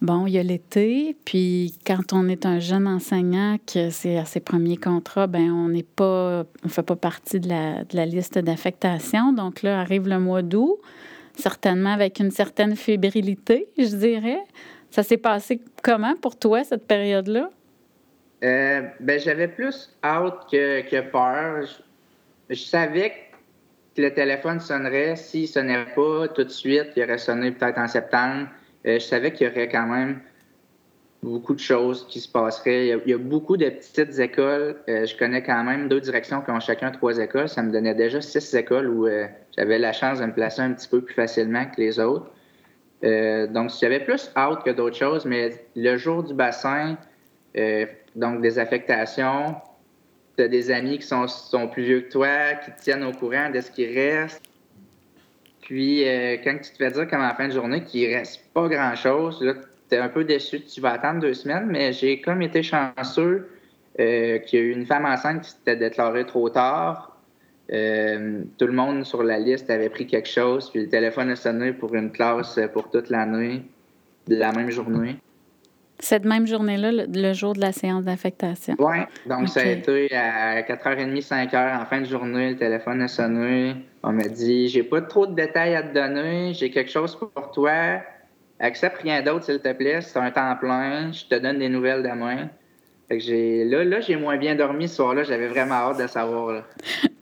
Bon, 0.00 0.28
il 0.28 0.34
y 0.34 0.38
a 0.38 0.44
l'été, 0.44 1.16
puis 1.24 1.74
quand 1.84 2.12
on 2.12 2.28
est 2.28 2.46
un 2.46 2.60
jeune 2.60 2.86
enseignant 2.86 3.56
que 3.66 3.90
c'est 3.90 4.16
à 4.16 4.24
ses 4.24 4.38
premiers 4.38 4.76
contrats, 4.76 5.26
ben 5.26 5.50
on 5.50 5.68
n'est 5.68 5.82
pas, 5.82 6.44
on 6.64 6.68
fait 6.68 6.84
pas 6.84 6.94
partie 6.94 7.40
de 7.40 7.48
la, 7.48 7.82
de 7.82 7.96
la 7.96 8.06
liste 8.06 8.38
d'affectation. 8.38 9.32
Donc 9.32 9.62
là 9.62 9.80
arrive 9.80 10.06
le 10.06 10.20
mois 10.20 10.42
d'août, 10.42 10.78
certainement 11.34 11.92
avec 11.92 12.20
une 12.20 12.30
certaine 12.30 12.76
fébrilité, 12.76 13.66
je 13.76 13.96
dirais. 13.96 14.38
Ça 14.90 15.02
s'est 15.02 15.16
passé 15.16 15.60
comment 15.82 16.14
pour 16.14 16.38
toi 16.38 16.62
cette 16.62 16.86
période-là? 16.86 17.50
Euh, 18.44 18.82
ben 19.00 19.18
j'avais 19.18 19.48
plus 19.48 19.92
hâte 20.04 20.46
que, 20.48 20.88
que 20.88 21.00
peur. 21.10 21.66
Je, 21.66 22.54
je, 22.54 22.62
savais 22.62 23.14
que 23.96 24.02
le 24.02 24.14
téléphone 24.14 24.60
sonnerait. 24.60 25.16
S'il 25.16 25.48
sonnait 25.48 25.86
pas 25.96 26.28
tout 26.28 26.44
de 26.44 26.50
suite, 26.50 26.90
il 26.94 27.02
aurait 27.02 27.18
sonné 27.18 27.50
peut-être 27.50 27.78
en 27.78 27.88
septembre. 27.88 28.46
Euh, 28.88 28.98
je 28.98 29.04
savais 29.04 29.32
qu'il 29.32 29.46
y 29.46 29.50
aurait 29.50 29.68
quand 29.68 29.86
même 29.86 30.20
beaucoup 31.22 31.54
de 31.54 31.60
choses 31.60 32.06
qui 32.08 32.20
se 32.20 32.28
passeraient. 32.28 32.88
Il 33.04 33.10
y 33.10 33.12
a, 33.12 33.18
beaucoup 33.18 33.56
de 33.56 33.68
petites 33.68 34.18
écoles. 34.18 34.76
Euh, 34.88 35.04
je 35.04 35.16
connais 35.16 35.42
quand 35.42 35.62
même 35.64 35.88
deux 35.88 36.00
directions 36.00 36.40
qui 36.40 36.50
ont 36.50 36.60
chacun 36.60 36.90
trois 36.90 37.18
écoles. 37.18 37.48
Ça 37.48 37.62
me 37.62 37.70
donnait 37.70 37.94
déjà 37.94 38.20
six 38.20 38.54
écoles 38.54 38.88
où 38.88 39.06
euh, 39.06 39.26
j'avais 39.56 39.78
la 39.78 39.92
chance 39.92 40.20
de 40.20 40.26
me 40.26 40.32
placer 40.32 40.62
un 40.62 40.72
petit 40.72 40.88
peu 40.88 41.02
plus 41.02 41.14
facilement 41.14 41.66
que 41.66 41.80
les 41.80 41.98
autres. 42.00 42.30
donc, 43.02 43.70
j'avais 43.80 44.00
plus 44.00 44.30
hâte 44.36 44.64
que 44.64 44.70
d'autres 44.70 44.96
choses, 44.96 45.24
mais 45.24 45.50
le 45.76 45.96
jour 45.96 46.22
du 46.22 46.34
bassin, 46.34 46.96
donc 48.16 48.40
des 48.40 48.58
affectations, 48.58 49.54
tu 50.36 50.42
as 50.42 50.48
des 50.48 50.70
amis 50.70 50.98
qui 50.98 51.06
sont, 51.06 51.28
sont, 51.28 51.68
plus 51.68 51.84
vieux 51.84 52.00
que 52.00 52.10
toi, 52.10 52.54
qui 52.54 52.72
te 52.72 52.80
tiennent 52.80 53.04
au 53.04 53.12
courant 53.12 53.50
de 53.50 53.60
ce 53.60 53.70
qui 53.70 53.86
reste. 53.86 54.47
Puis, 55.68 56.08
euh, 56.08 56.38
quand 56.42 56.56
tu 56.62 56.72
te 56.72 56.76
fais 56.78 56.90
dire 56.90 57.06
comme 57.06 57.20
en 57.20 57.34
fin 57.34 57.46
de 57.46 57.52
journée 57.52 57.82
qu'il 57.84 58.06
reste 58.06 58.42
pas 58.54 58.68
grand-chose, 58.68 59.42
là, 59.42 59.52
tu 59.90 59.94
es 59.94 59.98
un 59.98 60.08
peu 60.08 60.24
déçu. 60.24 60.62
Tu 60.62 60.80
vas 60.80 60.92
attendre 60.92 61.20
deux 61.20 61.34
semaines, 61.34 61.66
mais 61.66 61.92
j'ai 61.92 62.22
comme 62.22 62.40
été 62.40 62.62
chanceux 62.62 63.50
euh, 64.00 64.38
qu'il 64.38 64.58
y 64.58 64.62
a 64.62 64.64
eu 64.64 64.70
une 64.70 64.86
femme 64.86 65.04
enceinte 65.04 65.42
qui 65.42 65.50
s'était 65.50 65.76
déclarée 65.76 66.24
trop 66.24 66.48
tard. 66.48 67.18
Euh, 67.70 68.44
tout 68.56 68.66
le 68.66 68.72
monde 68.72 69.04
sur 69.04 69.22
la 69.22 69.38
liste 69.38 69.68
avait 69.68 69.90
pris 69.90 70.06
quelque 70.06 70.30
chose, 70.30 70.70
puis 70.70 70.80
le 70.80 70.88
téléphone 70.88 71.28
a 71.28 71.36
sonné 71.36 71.74
pour 71.74 71.94
une 71.94 72.12
classe 72.12 72.58
pour 72.72 72.88
toute 72.88 73.10
l'année. 73.10 73.60
la 74.26 74.52
même 74.52 74.70
journée. 74.70 75.16
Cette 76.00 76.24
même 76.24 76.46
journée-là, 76.46 76.92
le, 76.92 77.32
jour 77.32 77.54
de 77.54 77.60
la 77.60 77.72
séance 77.72 78.04
d'affectation. 78.04 78.76
Oui, 78.78 78.98
donc 79.26 79.48
ça 79.48 79.60
a 79.60 79.64
été 79.64 80.14
à 80.14 80.62
4h30, 80.62 81.26
5h 81.26 81.82
en 81.82 81.84
fin 81.86 82.00
de 82.00 82.06
journée, 82.06 82.50
le 82.50 82.56
téléphone 82.56 83.02
a 83.02 83.08
sonné. 83.08 83.74
On 84.04 84.12
m'a 84.12 84.28
dit 84.28 84.68
J'ai 84.68 84.84
pas 84.84 85.00
trop 85.02 85.26
de 85.26 85.34
détails 85.34 85.74
à 85.74 85.82
te 85.82 85.92
donner, 85.92 86.54
j'ai 86.54 86.70
quelque 86.70 86.90
chose 86.90 87.18
pour 87.18 87.50
toi. 87.50 88.00
Accepte 88.60 89.02
rien 89.02 89.22
d'autre, 89.22 89.44
s'il 89.44 89.58
te 89.58 89.72
plaît. 89.72 90.00
C'est 90.00 90.18
un 90.18 90.30
temps 90.30 90.56
plein, 90.56 91.10
je 91.12 91.24
te 91.24 91.34
donne 91.34 91.58
des 91.58 91.68
nouvelles 91.68 92.02
demain. 92.02 92.48
Fait 93.08 93.18
que 93.18 93.24
j'ai 93.24 93.64
là, 93.64 93.84
là 93.84 94.00
j'ai 94.00 94.16
moins 94.16 94.36
bien 94.36 94.54
dormi 94.54 94.86
ce 94.86 94.96
soir-là. 94.96 95.24
J'avais 95.24 95.48
vraiment 95.48 95.74
hâte 95.74 96.00
de 96.00 96.06
savoir. 96.06 96.64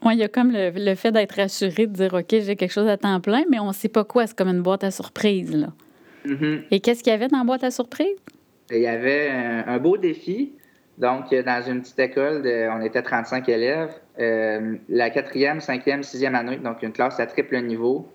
Oui, 0.04 0.12
il 0.14 0.20
y 0.20 0.22
a 0.22 0.28
comme 0.28 0.52
le, 0.52 0.94
fait 0.94 1.10
d'être 1.10 1.34
rassuré, 1.34 1.88
de 1.88 1.92
dire 1.92 2.14
OK, 2.14 2.28
j'ai 2.30 2.54
quelque 2.54 2.70
chose 2.70 2.86
à 2.86 2.96
temps 2.96 3.18
plein, 3.20 3.42
mais 3.50 3.58
on 3.58 3.66
ne 3.66 3.72
sait 3.72 3.88
pas 3.88 4.04
quoi. 4.04 4.24
C'est 4.28 4.38
comme 4.38 4.46
une 4.46 4.62
boîte 4.62 4.84
à 4.84 4.92
surprise. 4.92 5.52
Là. 5.52 5.72
Mm-hmm. 6.24 6.60
Et 6.70 6.78
qu'est-ce 6.78 7.02
qu'il 7.02 7.10
y 7.10 7.16
avait 7.16 7.26
dans 7.26 7.38
la 7.38 7.44
boîte 7.44 7.64
à 7.64 7.72
surprise? 7.72 8.14
Il 8.70 8.78
y 8.78 8.86
avait 8.86 9.30
un, 9.30 9.78
beau 9.78 9.96
défi. 9.96 10.52
Donc, 10.98 11.32
dans 11.32 11.62
une 11.66 11.82
petite 11.82 11.98
école, 11.98 12.42
on 12.72 12.80
était 12.80 13.02
35 13.02 13.48
élèves. 13.48 13.90
Euh, 14.18 14.76
la 14.88 15.10
quatrième, 15.10 15.60
cinquième, 15.60 16.02
sixième 16.02 16.34
année, 16.34 16.56
donc 16.56 16.82
une 16.82 16.92
classe 16.92 17.20
à 17.20 17.26
triple 17.26 17.60
niveau 17.60 18.08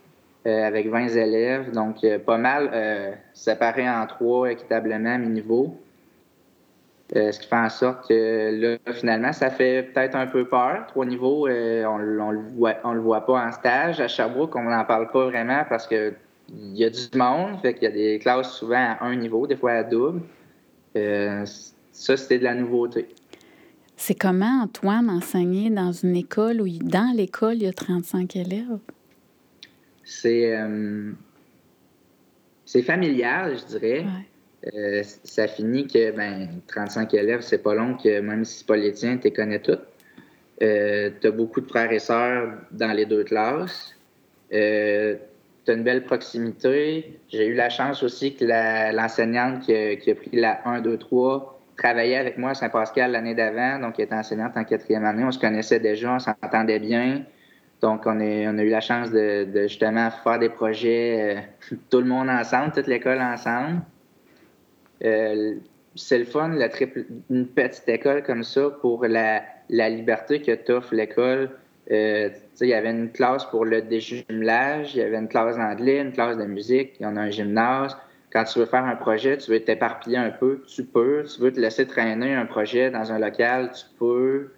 euh, 0.48 0.64
avec 0.64 0.90
20 0.90 1.10
élèves. 1.10 1.72
Donc, 1.72 2.04
euh, 2.04 2.18
pas 2.18 2.38
mal 2.38 3.18
séparés 3.34 3.90
en 3.90 4.06
trois 4.08 4.52
équitablement 4.52 5.14
à 5.14 5.18
mi-niveau. 5.18 5.78
ce 7.14 7.40
qui 7.40 7.48
fait 7.48 7.56
en 7.56 7.70
sorte 7.70 8.08
que 8.08 8.62
là, 8.62 8.94
finalement, 8.94 9.32
ça 9.32 9.52
fait 9.52 9.84
peut-être 9.94 10.16
un 10.16 10.28
peu 10.28 10.46
peur. 10.46 10.86
Trois 10.88 11.06
niveaux, 11.06 11.48
on, 11.48 12.00
ne 12.00 12.32
le 12.32 12.40
voit, 12.58 12.76
le 12.84 13.00
voit 13.00 13.26
pas 13.26 13.46
en 13.46 13.52
stage. 13.52 14.02
À 14.02 14.08
Sherbrooke, 14.08 14.56
on 14.56 14.64
n'en 14.64 14.86
parle 14.86 15.12
pas 15.12 15.26
vraiment 15.26 15.64
parce 15.70 15.88
que 15.88 16.14
il 16.54 16.76
y 16.76 16.84
a 16.84 16.90
du 16.90 17.18
monde, 17.18 17.60
fait 17.62 17.74
qu'il 17.74 17.84
y 17.84 17.88
a 17.88 17.92
des 17.92 18.20
classes 18.20 18.52
souvent 18.54 18.96
à 19.00 19.06
un 19.06 19.16
niveau, 19.16 19.48
des 19.48 19.56
fois 19.56 19.72
à 19.72 19.84
double. 19.84 20.22
Euh, 20.96 21.46
ça, 21.92 22.18
c'était 22.18 22.40
de 22.40 22.44
la 22.44 22.56
nouveauté. 22.56 23.08
C'est 23.96 24.16
comment, 24.16 24.64
Antoine, 24.64 25.10
enseigner 25.10 25.70
dans 25.70 25.92
une 25.92 26.16
école 26.16 26.62
où, 26.62 26.68
dans 26.68 27.16
l'école, 27.16 27.56
il 27.56 27.64
y 27.64 27.68
a 27.68 27.74
35 27.74 28.36
élèves? 28.36 28.80
C'est, 30.04 30.56
euh, 30.56 31.12
c'est 32.66 32.82
familial, 32.82 33.58
je 33.58 33.78
dirais. 33.78 34.06
Euh, 34.74 35.04
ça 35.24 35.48
finit 35.48 35.88
que 35.88 36.12
ben, 36.12 36.48
35 36.68 37.14
élèves, 37.14 37.42
c'est 37.42 37.62
pas 37.62 37.74
long 37.74 37.96
que 37.96 38.20
même 38.20 38.46
si 38.46 38.60
c'est 38.60 38.68
pas 38.68 38.78
les 38.78 38.92
tiens, 38.94 39.18
tu 39.18 39.24
les 39.26 39.34
connais 39.34 39.60
toutes. 39.60 39.82
tu 40.60 40.66
as 40.66 41.32
beaucoup 41.32 41.62
de 41.62 41.68
frères 41.68 41.92
et 41.92 42.00
sœurs 42.00 42.58
dans 42.72 42.92
les 42.92 43.06
deux 43.06 43.24
classes. 43.24 43.96
Euh, 44.54 45.16
tu 45.66 45.72
as 45.72 45.74
une 45.76 45.84
belle 45.84 46.04
proximité. 46.04 47.20
J'ai 47.30 47.48
eu 47.48 47.54
la 47.54 47.70
chance 47.70 48.04
aussi 48.04 48.36
que 48.36 48.46
l'enseignante 48.96 49.62
qui, 49.62 49.74
a 49.74 50.16
pris 50.16 50.30
la 50.34 50.68
1, 50.68 50.82
2, 50.82 50.98
3 50.98 51.60
travaillait 51.78 52.18
avec 52.18 52.38
moi 52.38 52.52
à 52.52 52.54
Saint-Pascal 52.54 53.12
l'année 53.12 53.34
d'avant, 53.34 53.80
donc 53.80 53.96
elle 53.98 54.06
était 54.06 54.16
enseignante 54.16 54.56
en 54.56 54.64
quatrième 54.64 55.06
année. 55.06 55.24
On 55.24 55.32
se 55.32 55.40
connaissait 55.40 55.80
déjà, 55.80 56.14
on 56.14 56.20
s'entendait 56.20 56.80
bien. 56.80 57.24
Donc, 57.82 58.06
on, 58.06 58.20
a 58.20 58.64
eu 58.64 58.70
la 58.70 58.82
chance 58.82 59.10
de, 59.10 59.48
justement 59.64 60.12
faire 60.12 60.38
des 60.38 60.50
projets, 60.50 61.38
euh, 61.72 61.76
tout 61.90 62.00
le 62.00 62.06
monde 62.06 62.30
ensemble, 62.30 62.72
toute 62.74 62.86
l'école 62.86 63.20
ensemble. 63.20 63.82
Euh, 65.04 65.56
c'est 65.96 66.20
le 66.20 66.26
fun, 66.26 66.50
la 66.50 66.70
une 67.32 67.48
petite 67.48 67.90
école 67.90 68.22
comme 68.24 68.44
ça, 68.44 68.70
pour 68.70 69.06
la, 69.06 69.42
la 69.70 69.90
liberté 69.90 70.42
que 70.42 70.54
t'offre 70.54 70.94
l'école 70.94 71.50
euh, 71.92 72.30
il 72.62 72.70
y 72.70 72.74
avait 72.74 72.92
une 72.92 73.12
classe 73.12 73.46
pour 73.46 73.66
le 73.66 73.82
déjumelage, 73.82 74.96
il 74.96 75.00
y 75.00 75.02
avait 75.02 75.18
une 75.18 75.28
classe 75.28 75.58
d'anglais, 75.58 76.00
une 76.00 76.12
classe 76.12 76.38
de 76.38 76.46
musique, 76.46 76.94
il 77.00 77.04
y 77.04 77.06
en 77.06 77.18
a 77.18 77.22
un 77.22 77.30
gymnase. 77.30 77.98
Quand 78.32 78.44
tu 78.46 78.60
veux 78.60 78.66
faire 78.66 78.86
un 78.86 78.96
projet, 78.96 79.38
tu 79.38 79.52
veux 79.52 79.60
t'éparpiller 79.60 80.18
un 80.18 80.30
peu, 80.32 80.64
tu 80.68 80.86
peux. 80.86 81.24
Tu 81.24 81.42
veux 81.42 81.52
te 81.52 81.60
laisser 81.60 81.86
traîner 81.86 82.34
un 82.34 82.46
projet 82.46 82.90
dans 82.90 83.12
un 83.12 83.20
local, 83.20 83.72
tu 83.74 83.86
peux. 84.00 84.52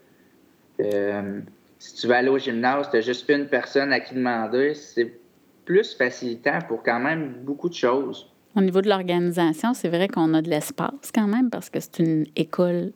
Euh, 0.79 1.39
si 1.79 1.95
tu 1.95 2.07
veux 2.07 2.13
aller 2.13 2.29
au 2.29 2.37
gymnase, 2.37 2.89
tu 2.91 2.97
as 2.97 3.01
juste 3.01 3.27
une 3.29 3.47
personne 3.47 3.91
à 3.91 3.99
qui 3.99 4.13
demander. 4.13 4.75
C'est 4.75 5.19
plus 5.65 5.95
facilitant 5.95 6.59
pour 6.67 6.83
quand 6.83 6.99
même 6.99 7.35
beaucoup 7.43 7.69
de 7.69 7.73
choses. 7.73 8.29
Au 8.55 8.61
niveau 8.61 8.81
de 8.81 8.89
l'organisation, 8.89 9.73
c'est 9.73 9.89
vrai 9.89 10.07
qu'on 10.07 10.33
a 10.35 10.41
de 10.41 10.49
l'espace 10.49 11.11
quand 11.13 11.27
même 11.27 11.49
parce 11.49 11.69
que 11.71 11.79
c'est 11.79 11.99
une 11.99 12.25
école 12.35 12.91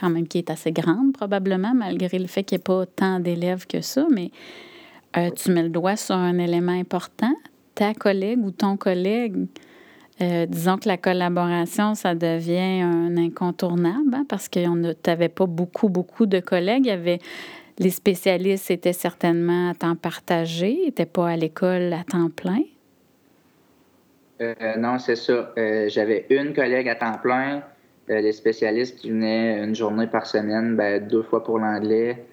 quand 0.00 0.10
même 0.10 0.26
qui 0.26 0.38
est 0.38 0.50
assez 0.50 0.72
grande 0.72 1.12
probablement, 1.12 1.74
malgré 1.74 2.18
le 2.18 2.26
fait 2.26 2.44
qu'il 2.44 2.56
n'y 2.56 2.60
ait 2.60 2.64
pas 2.64 2.86
tant 2.86 3.20
d'élèves 3.20 3.66
que 3.66 3.80
ça, 3.80 4.06
mais 4.10 4.30
euh, 5.16 5.30
tu 5.30 5.50
mets 5.50 5.62
le 5.62 5.68
doigt 5.68 5.96
sur 5.96 6.14
un 6.14 6.38
élément 6.38 6.72
important. 6.72 7.34
Ta 7.74 7.94
collègue 7.94 8.38
ou 8.42 8.50
ton 8.50 8.76
collègue, 8.76 9.46
euh, 10.20 10.46
disons 10.46 10.76
que 10.78 10.88
la 10.88 10.96
collaboration, 10.96 11.94
ça 11.94 12.14
devient 12.14 12.82
un 12.82 13.16
incontournable 13.16 14.14
hein, 14.14 14.24
parce 14.28 14.48
que 14.48 14.60
tu 14.60 15.10
n'avais 15.10 15.28
pas 15.28 15.46
beaucoup, 15.46 15.88
beaucoup 15.88 16.26
de 16.26 16.40
collègues. 16.40 16.86
Il 16.86 16.88
y 16.88 16.92
avait, 16.92 17.18
les 17.78 17.90
spécialistes 17.90 18.70
étaient 18.70 18.92
certainement 18.92 19.70
à 19.70 19.74
temps 19.74 19.96
partagé, 19.96 20.78
n'étaient 20.84 21.06
pas 21.06 21.30
à 21.30 21.36
l'école 21.36 21.92
à 21.92 22.04
temps 22.04 22.30
plein. 22.30 22.62
Euh, 24.40 24.54
non, 24.78 24.98
c'est 24.98 25.16
ça. 25.16 25.52
J'avais 25.88 26.26
une 26.30 26.54
collègue 26.54 26.88
à 26.88 26.94
temps 26.94 27.18
plein 27.18 27.62
euh, 28.10 28.20
les 28.20 28.32
spécialistes 28.32 28.98
qui 28.98 29.10
venaient 29.10 29.62
une 29.62 29.74
journée 29.74 30.08
par 30.08 30.26
semaine, 30.26 30.74
ben, 30.74 31.06
deux 31.06 31.22
fois 31.22 31.44
pour 31.44 31.60
l'anglais. 31.60 32.24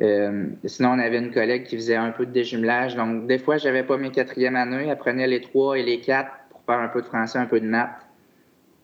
Euh, 0.00 0.46
sinon, 0.64 0.90
on 0.90 0.98
avait 1.00 1.18
une 1.18 1.32
collègue 1.32 1.64
qui 1.64 1.76
faisait 1.76 1.96
un 1.96 2.12
peu 2.12 2.24
de 2.24 2.30
déjumelage. 2.30 2.94
Donc, 2.94 3.26
des 3.26 3.38
fois, 3.38 3.56
j'avais 3.56 3.82
pas 3.82 3.96
mes 3.96 4.10
quatrièmes 4.10 4.54
années. 4.54 4.86
Elle 4.88 4.98
prenait 4.98 5.26
les 5.26 5.40
trois 5.40 5.76
et 5.76 5.82
les 5.82 6.00
quatre 6.00 6.30
pour 6.50 6.62
faire 6.66 6.78
un 6.78 6.88
peu 6.88 7.00
de 7.00 7.06
français, 7.06 7.38
un 7.38 7.46
peu 7.46 7.58
de 7.58 7.66
maths. 7.66 7.90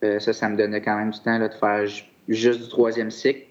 Euh, 0.02 0.18
ça, 0.18 0.32
ça 0.32 0.48
me 0.48 0.56
donnait 0.56 0.80
quand 0.80 0.96
même 0.96 1.10
du 1.10 1.20
temps 1.20 1.38
de 1.38 1.48
faire 1.48 1.86
juste 2.28 2.62
du 2.62 2.68
troisième 2.68 3.12
cycle. 3.12 3.46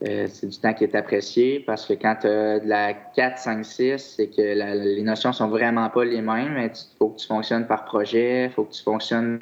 c'est 0.00 0.48
du 0.48 0.58
temps 0.58 0.74
qui 0.74 0.84
est 0.84 0.94
apprécié 0.96 1.60
parce 1.60 1.86
que 1.86 1.92
quand 1.92 2.16
tu 2.20 2.26
as 2.26 2.58
de 2.58 2.68
la 2.68 2.94
4, 2.94 3.38
5, 3.38 3.64
6, 3.64 4.14
c'est 4.16 4.26
que 4.28 4.42
les 4.42 5.02
notions 5.02 5.32
sont 5.32 5.48
vraiment 5.48 5.88
pas 5.90 6.04
les 6.04 6.20
mêmes. 6.20 6.56
Il 6.58 6.70
faut 6.98 7.10
que 7.10 7.20
tu 7.20 7.28
fonctionnes 7.28 7.66
par 7.68 7.84
projet, 7.84 8.46
il 8.46 8.50
faut 8.50 8.64
que 8.64 8.72
tu 8.72 8.82
fonctionnes 8.82 9.38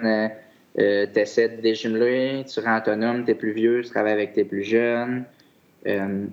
euh, 0.79 1.07
tu 1.13 1.21
essaies 1.21 1.49
de 1.49 1.61
déjumeler, 1.61 2.45
tu 2.53 2.61
rends 2.61 2.79
autonome, 2.79 3.25
tu 3.25 3.31
es 3.31 3.35
plus 3.35 3.53
vieux, 3.53 3.83
tu 3.83 3.91
travailles 3.91 4.13
avec 4.13 4.33
tes 4.35 4.45
plus 4.45 4.63
jeunes. 4.63 5.25
Euh, 5.87 6.27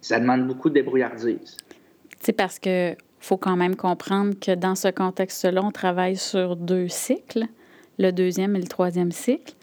ça 0.00 0.18
demande 0.18 0.46
beaucoup 0.46 0.68
de 0.68 0.74
débrouillardise. 0.74 1.56
C'est 2.20 2.32
parce 2.32 2.58
que 2.58 2.96
faut 3.20 3.36
quand 3.36 3.56
même 3.56 3.76
comprendre 3.76 4.34
que 4.40 4.54
dans 4.54 4.74
ce 4.74 4.88
contexte-là, 4.88 5.60
on 5.62 5.70
travaille 5.70 6.16
sur 6.16 6.56
deux 6.56 6.88
cycles, 6.88 7.44
le 7.98 8.10
deuxième 8.10 8.56
et 8.56 8.60
le 8.60 8.66
troisième 8.66 9.12
cycle. 9.12 9.54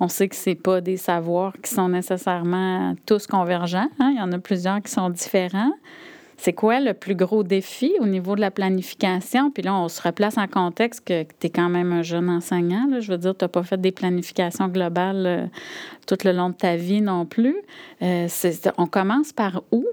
On 0.00 0.08
sait 0.08 0.28
que 0.28 0.34
c'est 0.34 0.56
pas 0.56 0.80
des 0.80 0.96
savoirs 0.96 1.52
qui 1.62 1.72
sont 1.72 1.88
nécessairement 1.88 2.94
tous 3.06 3.26
convergents. 3.26 3.88
Hein. 4.00 4.10
Il 4.12 4.18
y 4.18 4.20
en 4.20 4.32
a 4.32 4.38
plusieurs 4.38 4.82
qui 4.82 4.90
sont 4.90 5.10
différents. 5.10 5.72
C'est 6.36 6.52
quoi 6.52 6.80
le 6.80 6.94
plus 6.94 7.14
gros 7.14 7.42
défi 7.42 7.94
au 8.00 8.06
niveau 8.06 8.34
de 8.34 8.40
la 8.40 8.50
planification? 8.50 9.50
Puis 9.50 9.62
là, 9.62 9.74
on 9.74 9.88
se 9.88 10.02
replace 10.02 10.36
en 10.36 10.46
contexte 10.46 11.06
que 11.06 11.22
tu 11.22 11.46
es 11.46 11.50
quand 11.50 11.68
même 11.68 11.92
un 11.92 12.02
jeune 12.02 12.28
enseignant. 12.28 12.88
Je 13.00 13.12
veux 13.12 13.18
dire, 13.18 13.36
tu 13.36 13.44
n'as 13.44 13.48
pas 13.48 13.62
fait 13.62 13.80
des 13.80 13.92
planifications 13.92 14.68
globales 14.68 15.26
euh, 15.26 15.46
tout 16.06 16.18
le 16.24 16.32
long 16.32 16.50
de 16.50 16.54
ta 16.54 16.76
vie 16.76 17.00
non 17.00 17.24
plus. 17.24 17.56
Euh, 18.02 18.26
on 18.78 18.86
commence 18.86 19.32
par 19.32 19.62
où? 19.70 19.86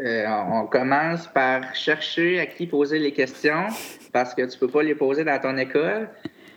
Euh, 0.00 0.26
on 0.52 0.66
commence 0.66 1.26
par 1.28 1.74
chercher 1.74 2.38
à 2.38 2.46
qui 2.46 2.66
poser 2.66 2.98
les 2.98 3.12
questions 3.12 3.66
parce 4.12 4.34
que 4.34 4.42
tu 4.42 4.56
ne 4.56 4.60
peux 4.60 4.68
pas 4.68 4.82
les 4.82 4.94
poser 4.94 5.24
dans 5.24 5.40
ton 5.40 5.56
école. 5.56 6.08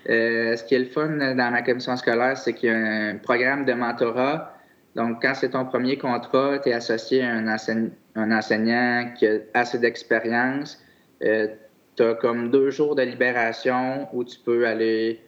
ce 0.06 0.62
qui 0.66 0.76
est 0.76 0.80
le 0.80 0.86
fun 0.86 1.08
dans 1.08 1.52
ma 1.52 1.62
commission 1.62 1.96
scolaire, 1.96 2.38
c'est 2.38 2.54
qu'il 2.54 2.70
y 2.70 2.72
a 2.72 2.76
un 2.76 3.16
programme 3.16 3.64
de 3.64 3.74
mentorat 3.74 4.59
donc, 4.96 5.22
quand 5.22 5.34
c'est 5.36 5.50
ton 5.50 5.66
premier 5.66 5.98
contrat, 5.98 6.60
tu 6.60 6.70
es 6.70 6.74
associé 6.74 7.22
à 7.24 7.34
un, 7.36 8.32
enseignant 8.32 9.14
qui 9.18 9.28
a 9.28 9.38
assez 9.54 9.78
d'expérience. 9.78 10.82
Euh, 11.24 11.48
tu 11.96 12.04
as 12.04 12.16
comme 12.16 12.50
deux 12.50 12.72
jours 12.72 12.96
de 12.96 13.04
libération 13.04 14.08
où 14.14 14.24
tu 14.24 14.40
peux 14.40 14.66
aller 14.66 15.20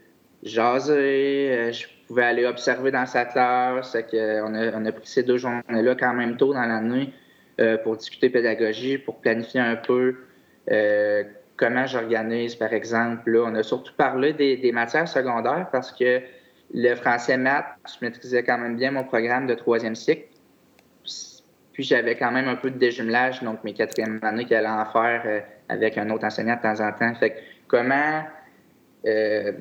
jaser. 0.44 1.52
Euh, 1.52 1.72
je 1.72 1.86
pouvais 2.08 2.24
aller 2.24 2.46
observer 2.46 2.92
dans 2.92 3.06
sa 3.06 3.26
classe. 3.26 3.96
on, 4.14 4.56
a, 4.56 4.78
on 4.78 4.86
a 4.86 4.92
pris 4.92 5.08
ces 5.08 5.24
deux 5.24 5.38
journées-là 5.38 5.96
quand 5.96 6.14
même 6.14 6.38
tôt 6.38 6.54
dans 6.54 6.66
l'année 6.66 7.14
euh, 7.60 7.78
pour 7.78 7.98
discuter 7.98 8.30
pédagogie, 8.30 8.98
pour 8.98 9.22
planifier 9.22 9.62
un 9.62 9.76
peu 9.76 10.16
comment 11.58 11.86
j'organise, 11.86 12.56
par 12.56 12.74
exemple. 12.74 13.30
Là, 13.30 13.44
on 13.46 13.56
a 13.56 13.62
surtout 13.62 13.94
parlé 13.96 14.34
des 14.34 14.72
matières 14.72 15.08
secondaires 15.08 15.68
parce 15.72 15.92
que 15.92 16.22
le 16.74 16.96
français 16.96 17.38
maths, 17.38 17.66
je 17.86 18.06
maîtrisais 18.06 18.44
quand 18.44 18.58
même 18.58 18.78
bien 18.78 18.92
mon 18.92 19.04
programme 19.04 19.48
de 19.48 19.54
troisième 19.54 19.96
cycle. 19.96 20.28
Puis 21.74 21.84
j'avais 21.84 22.18
quand 22.18 22.32
même 22.32 22.48
un 22.48 22.56
peu 22.56 22.70
de 22.70 22.78
déjumelage, 22.78 23.42
donc 23.44 23.64
mes 23.64 23.74
quatrièmes 23.74 24.20
années 24.24 24.46
qui 24.46 24.56
allaient 24.56 24.68
en 24.68 24.86
faire 24.86 25.22
euh, 25.26 25.40
avec 25.70 25.98
un 25.98 26.10
autre 26.10 26.26
enseignant 26.26 26.56
de 26.56 26.62
temps 26.62 26.80
en 26.80 26.92
temps. 26.92 27.14
Fait 27.16 27.32
que 27.32 27.40
comment 27.68 28.24
euh, 29.06 29.54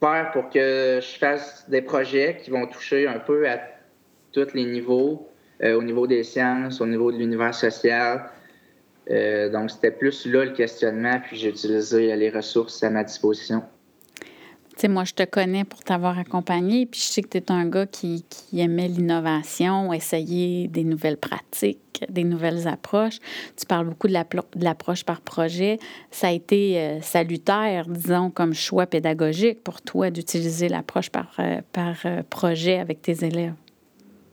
faire 0.00 0.30
pour 0.32 0.50
que 0.50 1.00
je 1.00 1.18
fasse 1.18 1.68
des 1.68 1.82
projets 1.82 2.38
qui 2.42 2.50
vont 2.50 2.66
toucher 2.66 3.06
un 3.06 3.18
peu 3.18 3.48
à 3.48 3.60
tous 4.32 4.54
les 4.54 4.64
niveaux, 4.64 5.28
euh, 5.62 5.76
au 5.76 5.82
niveau 5.82 6.06
des 6.06 6.22
sciences, 6.22 6.80
au 6.80 6.86
niveau 6.86 7.10
de 7.12 7.18
l'univers 7.18 7.54
social? 7.54 8.30
donc 9.52 9.72
c'était 9.72 9.90
plus 9.90 10.24
là 10.26 10.44
le 10.44 10.52
questionnement, 10.52 11.18
puis 11.20 11.36
j'ai 11.36 11.48
utilisé 11.48 12.14
les 12.14 12.30
ressources 12.30 12.80
à 12.84 12.90
ma 12.90 13.02
disposition. 13.02 13.60
Sais, 14.80 14.88
moi, 14.88 15.04
je 15.04 15.12
te 15.12 15.24
connais 15.24 15.64
pour 15.64 15.80
t'avoir 15.84 16.18
accompagné, 16.18 16.86
puis 16.86 17.00
je 17.00 17.06
sais 17.06 17.22
que 17.22 17.28
tu 17.28 17.38
es 17.38 17.52
un 17.52 17.66
gars 17.66 17.86
qui, 17.86 18.24
qui 18.28 18.60
aimait 18.60 18.88
l'innovation, 18.88 19.92
essayer 19.92 20.68
des 20.68 20.84
nouvelles 20.84 21.16
pratiques, 21.18 22.04
des 22.08 22.24
nouvelles 22.24 22.66
approches. 22.66 23.18
Tu 23.56 23.66
parles 23.66 23.86
beaucoup 23.86 24.08
de 24.08 24.64
l'approche 24.64 25.04
par 25.04 25.20
projet. 25.20 25.78
Ça 26.10 26.28
a 26.28 26.30
été 26.30 26.78
euh, 26.78 27.00
salutaire, 27.02 27.86
disons, 27.88 28.30
comme 28.30 28.54
choix 28.54 28.86
pédagogique 28.86 29.62
pour 29.62 29.82
toi 29.82 30.10
d'utiliser 30.10 30.68
l'approche 30.68 31.10
par, 31.10 31.34
euh, 31.38 31.60
par 31.72 31.96
euh, 32.06 32.22
projet 32.28 32.78
avec 32.78 33.02
tes 33.02 33.24
élèves. 33.24 33.54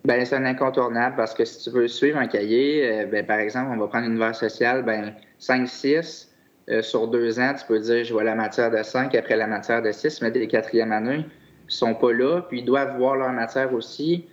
Bien, 0.06 0.24
c'est 0.24 0.36
un 0.36 0.46
incontournable 0.46 1.18
parce 1.18 1.34
que 1.34 1.44
si 1.44 1.64
tu 1.64 1.70
veux 1.72 1.90
suivre 1.90 2.18
un 2.18 2.28
cahier, 2.28 3.06
ben, 3.12 3.26
par 3.26 3.40
exemple, 3.40 3.72
on 3.74 3.78
va 3.78 3.88
prendre 3.88 4.06
l'univers 4.06 4.36
social, 4.36 4.84
ben 4.84 5.14
5-6, 5.42 6.27
euh, 6.70 6.82
sur 6.82 7.08
deux 7.08 7.40
ans, 7.40 7.54
tu 7.58 7.66
peux 7.66 7.80
dire 7.80 8.04
je 8.04 8.12
vois 8.12 8.26
la 8.26 8.36
matière 8.36 8.70
de 8.70 8.84
5 8.84 9.16
après 9.16 9.38
la 9.38 9.48
matière 9.48 9.82
de 9.82 9.92
6, 9.92 10.22
mais 10.22 10.32
des 10.32 10.48
quatrièmes 10.48 10.92
années 10.92 11.20
ne 11.20 11.24
sont 11.68 11.96
pas 11.96 12.12
là, 12.12 12.42
puis 12.42 12.60
ils 12.60 12.66
doivent 12.66 12.98
voir 12.98 13.16
leur 13.16 13.32
matière 13.32 13.74
aussi. 13.74 14.26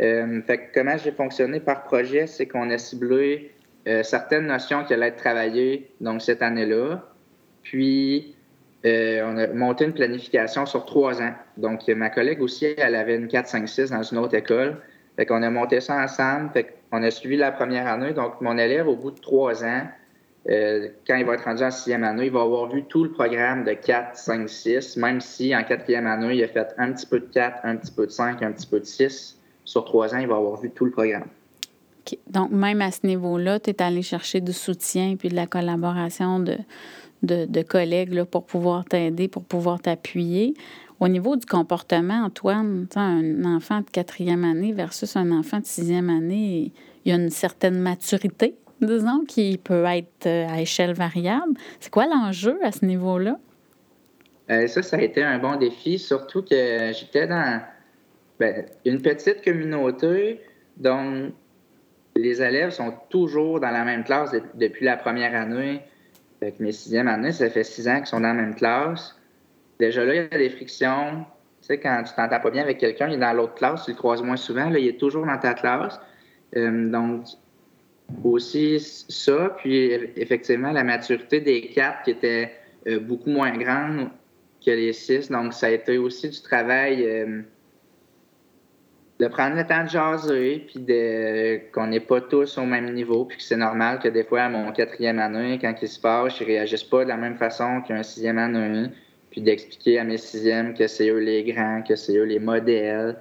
Euh, 0.00 0.40
fait 0.42 0.70
comment 0.74 0.96
j'ai 0.96 1.12
fonctionné 1.12 1.60
par 1.60 1.84
projet, 1.84 2.26
c'est 2.26 2.46
qu'on 2.46 2.70
a 2.70 2.78
ciblé 2.78 3.50
euh, 3.88 4.02
certaines 4.02 4.46
notions 4.46 4.84
qui 4.84 4.94
allaient 4.94 5.08
être 5.08 5.16
travaillées 5.16 5.90
donc 6.00 6.22
cette 6.22 6.42
année-là. 6.42 7.02
Puis 7.62 8.34
on 8.84 9.36
a 9.36 9.48
monté 9.48 9.84
une 9.84 9.94
planification 9.94 10.64
sur 10.64 10.86
trois 10.86 11.20
ans. 11.20 11.32
Donc 11.56 11.88
ma 11.88 12.08
collègue 12.08 12.40
aussi, 12.40 12.66
elle 12.78 12.94
avait 12.94 13.16
une 13.16 13.26
4, 13.26 13.48
5, 13.48 13.68
6 13.68 13.90
dans 13.90 14.02
une 14.02 14.18
autre 14.18 14.34
école. 14.34 14.76
Fait 15.16 15.26
qu'on 15.26 15.42
a 15.42 15.50
monté 15.50 15.80
ça 15.80 15.96
ensemble. 15.96 16.50
Fait 16.52 16.72
qu'on 16.90 17.02
a 17.02 17.10
suivi 17.10 17.36
la 17.36 17.50
première 17.50 17.88
année. 17.88 18.12
Donc 18.12 18.40
mon 18.40 18.56
élève, 18.56 18.86
au 18.86 18.94
bout 18.94 19.10
de 19.10 19.18
trois 19.18 19.64
ans, 19.64 19.82
euh, 20.48 20.88
quand 21.06 21.16
il 21.16 21.24
va 21.24 21.34
être 21.34 21.44
rendu 21.44 21.64
en 21.64 21.70
sixième 21.70 22.04
année, 22.04 22.26
il 22.26 22.32
va 22.32 22.42
avoir 22.42 22.70
vu 22.70 22.84
tout 22.84 23.02
le 23.02 23.10
programme 23.10 23.64
de 23.64 23.72
4, 23.72 24.16
5, 24.16 24.48
6, 24.48 24.96
même 24.96 25.20
si 25.20 25.54
en 25.56 25.64
quatrième 25.64 26.06
année, 26.06 26.36
il 26.36 26.44
a 26.44 26.48
fait 26.48 26.68
un 26.78 26.92
petit 26.92 27.06
peu 27.06 27.18
de 27.18 27.26
4, 27.26 27.60
un 27.64 27.76
petit 27.76 27.92
peu 27.92 28.06
de 28.06 28.12
5, 28.12 28.42
un 28.42 28.52
petit 28.52 28.66
peu 28.66 28.78
de 28.78 28.84
6. 28.84 29.40
Sur 29.64 29.84
trois 29.84 30.14
ans, 30.14 30.18
il 30.18 30.28
va 30.28 30.36
avoir 30.36 30.60
vu 30.60 30.70
tout 30.70 30.84
le 30.84 30.92
programme. 30.92 31.26
Donc, 32.28 32.52
même 32.52 32.80
à 32.82 32.92
ce 32.92 33.04
niveau-là, 33.04 33.58
tu 33.58 33.70
es 33.70 33.82
allé 33.82 34.02
chercher 34.02 34.40
du 34.40 34.52
soutien 34.52 35.16
puis 35.16 35.28
de 35.28 35.34
la 35.34 35.48
collaboration 35.48 36.38
de, 36.38 36.56
de, 37.22 37.62
collègues 37.62 38.14
là, 38.14 38.24
pour 38.24 38.44
pouvoir 38.44 38.84
t'aider, 38.84 39.26
pour 39.26 39.42
pouvoir 39.42 39.80
t'appuyer. 39.80 40.54
Au 41.00 41.08
niveau 41.08 41.34
du 41.34 41.44
comportement, 41.44 42.24
Antoine, 42.24 42.86
un 42.94 43.44
enfant 43.44 43.80
de 43.80 43.90
quatrième 43.90 44.44
année 44.44 44.72
versus 44.72 45.16
un 45.16 45.32
enfant 45.32 45.58
de 45.58 45.66
sixième 45.66 46.08
année, 46.08 46.72
il 47.04 47.10
y 47.10 47.12
a 47.12 47.16
une 47.16 47.30
certaine 47.30 47.80
maturité? 47.80 48.54
Disons, 48.80 49.24
qui 49.26 49.58
peut 49.58 49.84
être 49.84 50.26
euh, 50.26 50.48
à 50.48 50.60
échelle 50.60 50.92
variable. 50.92 51.54
C'est 51.80 51.90
quoi 51.90 52.06
l'enjeu 52.06 52.58
à 52.62 52.72
ce 52.72 52.84
niveau-là? 52.84 53.38
Euh, 54.50 54.66
ça, 54.66 54.82
ça 54.82 54.96
a 54.96 55.00
été 55.00 55.22
un 55.22 55.38
bon 55.38 55.56
défi, 55.56 55.98
surtout 55.98 56.42
que 56.42 56.92
j'étais 56.92 57.26
dans 57.26 57.60
ben, 58.38 58.66
une 58.84 59.00
petite 59.00 59.42
communauté 59.42 60.40
dont 60.76 61.32
les 62.14 62.42
élèves 62.42 62.70
sont 62.70 62.94
toujours 63.10 63.60
dans 63.60 63.70
la 63.70 63.84
même 63.84 64.04
classe 64.04 64.34
depuis 64.54 64.84
la 64.84 64.96
première 64.96 65.34
année. 65.34 65.82
Avec 66.42 66.60
mes 66.60 66.72
sixième 66.72 67.08
années, 67.08 67.32
ça 67.32 67.48
fait 67.48 67.64
six 67.64 67.88
ans 67.88 67.96
qu'ils 67.96 68.06
sont 68.06 68.20
dans 68.20 68.28
la 68.28 68.34
même 68.34 68.54
classe. 68.54 69.16
Déjà 69.78 70.04
là, 70.04 70.14
il 70.14 70.22
y 70.30 70.34
a 70.34 70.38
des 70.38 70.50
frictions. 70.50 71.24
Tu 71.60 71.68
sais, 71.68 71.80
quand 71.80 72.02
tu 72.06 72.14
t'entends 72.14 72.40
pas 72.40 72.50
bien 72.50 72.62
avec 72.62 72.78
quelqu'un, 72.78 73.08
il 73.08 73.14
est 73.14 73.18
dans 73.18 73.32
l'autre 73.32 73.54
classe, 73.54 73.84
tu 73.84 73.92
le 73.92 73.96
croises 73.96 74.22
moins 74.22 74.36
souvent, 74.36 74.68
là, 74.68 74.78
il 74.78 74.86
est 74.86 75.00
toujours 75.00 75.26
dans 75.26 75.38
ta 75.38 75.54
classe. 75.54 75.98
Euh, 76.56 76.90
donc, 76.90 77.24
aussi 78.24 78.78
ça, 79.08 79.56
puis 79.58 79.92
effectivement 80.16 80.72
la 80.72 80.84
maturité 80.84 81.40
des 81.40 81.68
quatre 81.68 82.02
qui 82.04 82.10
était 82.10 82.52
euh, 82.86 83.00
beaucoup 83.00 83.30
moins 83.30 83.56
grande 83.56 84.10
que 84.64 84.70
les 84.70 84.92
six. 84.92 85.30
Donc, 85.30 85.52
ça 85.52 85.66
a 85.66 85.70
été 85.70 85.98
aussi 85.98 86.28
du 86.28 86.40
travail 86.40 87.04
euh, 87.04 87.42
de 89.18 89.28
prendre 89.28 89.56
le 89.56 89.66
temps 89.66 89.84
de 89.84 89.88
jaser, 89.88 90.66
puis 90.66 90.80
de, 90.80 91.72
qu'on 91.72 91.86
n'est 91.86 92.00
pas 92.00 92.20
tous 92.20 92.58
au 92.58 92.64
même 92.64 92.92
niveau, 92.92 93.24
puis 93.24 93.38
que 93.38 93.42
c'est 93.42 93.56
normal 93.56 93.98
que 93.98 94.08
des 94.08 94.24
fois, 94.24 94.42
à 94.42 94.48
mon 94.48 94.72
quatrième 94.72 95.18
année, 95.18 95.58
quand 95.60 95.74
ils 95.80 95.88
se 95.88 95.98
fâchent, 95.98 96.40
ils 96.40 96.46
réagissent 96.46 96.84
pas 96.84 97.04
de 97.04 97.08
la 97.08 97.16
même 97.16 97.36
façon 97.36 97.80
qu'un 97.82 98.02
sixième 98.02 98.38
année, 98.38 98.88
puis 99.30 99.40
d'expliquer 99.40 99.98
à 99.98 100.04
mes 100.04 100.18
sixièmes 100.18 100.74
que 100.74 100.86
c'est 100.86 101.08
eux 101.08 101.18
les 101.18 101.44
grands, 101.44 101.82
que 101.82 101.96
c'est 101.96 102.16
eux 102.16 102.24
les 102.24 102.38
modèles. 102.38 103.16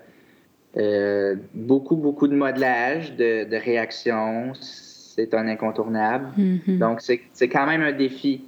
Euh, 0.77 1.35
beaucoup, 1.53 1.95
beaucoup 1.95 2.27
de 2.27 2.35
modelage, 2.35 3.15
de, 3.15 3.49
de 3.49 3.55
réaction. 3.55 4.53
C'est 4.53 5.33
un 5.33 5.47
incontournable. 5.47 6.27
Mm-hmm. 6.37 6.77
Donc, 6.77 7.01
c'est 7.01 7.47
quand 7.47 7.65
même 7.65 7.81
un 7.81 7.93
défi. 7.93 8.43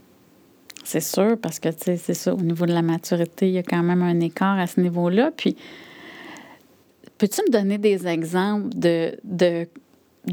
C'est 0.84 1.02
sûr, 1.02 1.38
parce 1.42 1.60
que, 1.60 1.70
c'est 1.72 1.98
ça, 1.98 2.34
au 2.34 2.42
niveau 2.42 2.66
de 2.66 2.74
la 2.74 2.82
maturité, 2.82 3.48
il 3.48 3.54
y 3.54 3.58
a 3.58 3.63
quand 3.63 3.84
même 3.84 4.02
un 4.02 4.20
écart 4.20 4.60
à 4.60 4.68
ce 4.68 4.80
niveau-là. 4.80 5.32
Puis, 5.36 5.56
peux-tu 7.18 7.42
me 7.48 7.52
donner 7.52 7.78
des 7.78 8.08
exemples 8.08 8.70
de, 8.76 9.18
de 9.24 9.68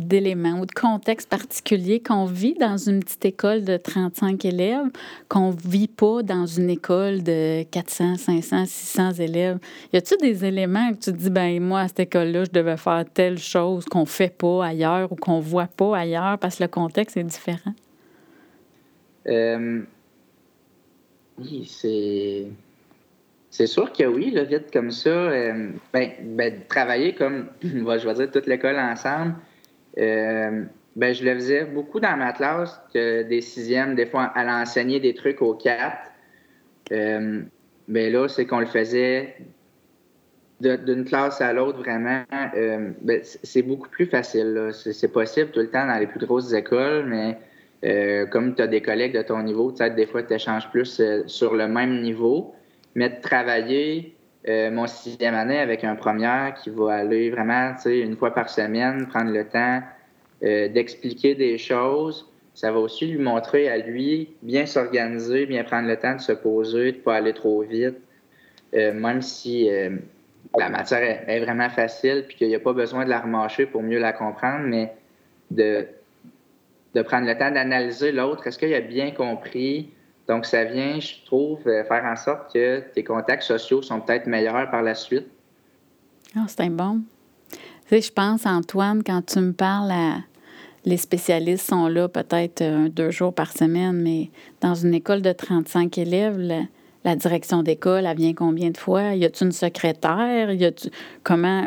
d'éléments 0.00 0.60
ou 0.60 0.66
de 0.66 0.72
contextes 0.72 1.28
particuliers 1.28 2.00
qu'on 2.00 2.24
vit 2.24 2.54
dans 2.54 2.76
une 2.76 3.00
petite 3.00 3.24
école 3.24 3.64
de 3.64 3.76
35 3.76 4.44
élèves, 4.44 4.90
qu'on 5.28 5.52
ne 5.52 5.56
vit 5.56 5.88
pas 5.88 6.22
dans 6.22 6.46
une 6.46 6.70
école 6.70 7.22
de 7.22 7.62
400, 7.64 8.16
500, 8.16 8.64
600 8.66 9.12
élèves. 9.14 9.58
Y 9.92 9.96
a-t-il 9.96 10.20
des 10.20 10.44
éléments 10.44 10.92
que 10.92 10.98
tu 10.98 11.12
dis, 11.12 11.30
ben 11.30 11.62
moi, 11.62 11.80
à 11.80 11.88
cette 11.88 12.00
école-là, 12.00 12.44
je 12.44 12.50
devais 12.50 12.76
faire 12.76 13.04
telle 13.12 13.38
chose 13.38 13.84
qu'on 13.84 14.00
ne 14.00 14.06
fait 14.06 14.36
pas 14.36 14.66
ailleurs 14.66 15.12
ou 15.12 15.16
qu'on 15.16 15.38
ne 15.38 15.42
voit 15.42 15.68
pas 15.68 15.96
ailleurs 15.96 16.38
parce 16.38 16.56
que 16.56 16.64
le 16.64 16.68
contexte 16.68 17.16
est 17.16 17.24
différent? 17.24 17.74
Euh, 19.26 19.80
oui, 21.38 21.64
c'est. 21.66 22.46
C'est 23.50 23.68
sûr 23.68 23.92
que 23.92 24.02
oui, 24.02 24.32
le 24.32 24.42
vite 24.42 24.72
comme 24.72 24.90
ça, 24.90 25.10
euh, 25.10 25.68
ben, 25.92 26.10
ben, 26.20 26.62
travailler 26.68 27.14
comme, 27.14 27.46
je 27.62 28.08
vais 28.08 28.14
dire, 28.14 28.30
toute 28.32 28.48
l'école 28.48 28.76
ensemble, 28.80 29.36
euh, 29.98 30.64
ben, 30.96 31.12
je 31.12 31.24
le 31.24 31.34
faisais 31.34 31.64
beaucoup 31.64 32.00
dans 32.00 32.16
ma 32.16 32.32
classe, 32.32 32.80
que 32.92 33.22
des 33.22 33.40
sixièmes, 33.40 33.94
des 33.94 34.06
fois, 34.06 34.24
à 34.34 34.62
enseigner 34.62 35.00
des 35.00 35.14
trucs 35.14 35.42
aux 35.42 35.54
quatre. 35.54 36.10
Euh, 36.92 37.42
ben 37.88 38.12
là, 38.12 38.28
c'est 38.28 38.46
qu'on 38.46 38.60
le 38.60 38.66
faisait 38.66 39.36
d'une 40.60 41.04
classe 41.04 41.40
à 41.40 41.52
l'autre, 41.52 41.78
vraiment. 41.80 42.22
Euh, 42.56 42.90
ben, 43.02 43.20
c'est 43.22 43.62
beaucoup 43.62 43.88
plus 43.88 44.06
facile. 44.06 44.70
C'est 44.72 45.12
possible 45.12 45.50
tout 45.50 45.60
le 45.60 45.70
temps 45.70 45.86
dans 45.86 45.98
les 45.98 46.06
plus 46.06 46.24
grosses 46.24 46.52
écoles, 46.52 47.06
mais 47.06 47.38
euh, 47.84 48.26
comme 48.26 48.54
tu 48.54 48.62
as 48.62 48.68
des 48.68 48.80
collègues 48.80 49.16
de 49.16 49.22
ton 49.22 49.42
niveau, 49.42 49.72
des 49.72 50.06
fois, 50.06 50.22
tu 50.22 50.34
échanges 50.34 50.70
plus 50.70 51.02
sur 51.26 51.54
le 51.54 51.66
même 51.66 52.02
niveau. 52.02 52.54
Mais 52.94 53.10
de 53.10 53.20
travailler 53.20 54.13
euh, 54.46 54.70
mon 54.70 54.86
sixième 54.86 55.34
année 55.34 55.58
avec 55.58 55.84
un 55.84 55.94
premier 55.94 56.52
qui 56.62 56.68
va 56.68 56.96
aller 56.96 57.30
vraiment, 57.30 57.72
tu 57.76 57.82
sais, 57.82 58.00
une 58.00 58.14
fois 58.14 58.34
par 58.34 58.50
semaine, 58.50 59.06
prendre 59.06 59.32
le 59.32 59.46
temps 59.48 59.80
euh, 60.42 60.68
d'expliquer 60.68 61.34
des 61.34 61.56
choses. 61.56 62.30
Ça 62.52 62.70
va 62.70 62.78
aussi 62.78 63.06
lui 63.06 63.18
montrer 63.18 63.70
à 63.70 63.78
lui 63.78 64.36
bien 64.42 64.66
s'organiser, 64.66 65.46
bien 65.46 65.64
prendre 65.64 65.88
le 65.88 65.96
temps 65.96 66.14
de 66.14 66.20
se 66.20 66.32
poser, 66.32 66.92
de 66.92 66.98
ne 66.98 67.02
pas 67.02 67.16
aller 67.16 67.32
trop 67.32 67.62
vite, 67.62 67.96
euh, 68.74 68.92
même 68.92 69.22
si 69.22 69.68
la 70.56 70.68
matière 70.68 71.28
est, 71.28 71.40
vraiment 71.40 71.70
facile 71.70 72.24
puis 72.28 72.36
qu'il 72.36 72.48
n'y 72.48 72.54
a 72.54 72.60
pas 72.60 72.74
besoin 72.74 73.04
de 73.04 73.10
la 73.10 73.20
remarcher 73.20 73.64
pour 73.66 73.82
mieux 73.82 73.98
la 73.98 74.12
comprendre, 74.12 74.66
mais 74.66 74.92
de, 75.50 75.86
de 76.94 77.02
prendre 77.02 77.26
le 77.26 77.36
temps 77.36 77.50
d'analyser 77.50 78.12
l'autre. 78.12 78.46
Est-ce 78.46 78.58
qu'il 78.58 78.74
a 78.74 78.80
bien 78.80 79.10
compris? 79.10 79.90
Donc, 80.28 80.46
ça 80.46 80.64
vient, 80.64 80.98
je 81.00 81.24
trouve, 81.26 81.60
euh, 81.66 81.84
faire 81.84 82.04
en 82.04 82.16
sorte 82.16 82.52
que 82.52 82.80
tes 82.94 83.04
contacts 83.04 83.42
sociaux 83.42 83.82
sont 83.82 84.00
peut-être 84.00 84.26
meilleurs 84.26 84.70
par 84.70 84.82
la 84.82 84.94
suite. 84.94 85.26
Ah, 86.36 86.44
c'est 86.48 86.60
un 86.62 86.70
bon. 86.70 87.02
Tu 87.50 87.58
sais, 87.88 88.00
je 88.00 88.12
pense, 88.12 88.46
Antoine, 88.46 89.02
quand 89.04 89.24
tu 89.26 89.38
me 89.40 89.52
parles, 89.52 89.92
les 90.84 90.96
spécialistes 90.96 91.68
sont 91.68 91.88
là 91.88 92.08
peut-être 92.08 92.62
euh, 92.62 92.88
deux 92.88 93.10
jours 93.10 93.34
par 93.34 93.52
semaine, 93.52 93.92
mais 93.92 94.30
dans 94.60 94.74
une 94.74 94.94
école 94.94 95.22
de 95.22 95.32
35 95.32 95.96
élèves, 95.98 96.38
la, 97.04 97.16
direction 97.16 97.62
d'école, 97.62 98.06
elle 98.06 98.16
vient 98.16 98.32
combien 98.34 98.70
de 98.70 98.78
fois? 98.78 99.14
Y 99.14 99.26
a-t-il 99.26 99.48
une 99.48 99.52
secrétaire? 99.52 100.50
Y 100.50 100.64
a-tu 100.64 100.88
comment? 101.22 101.66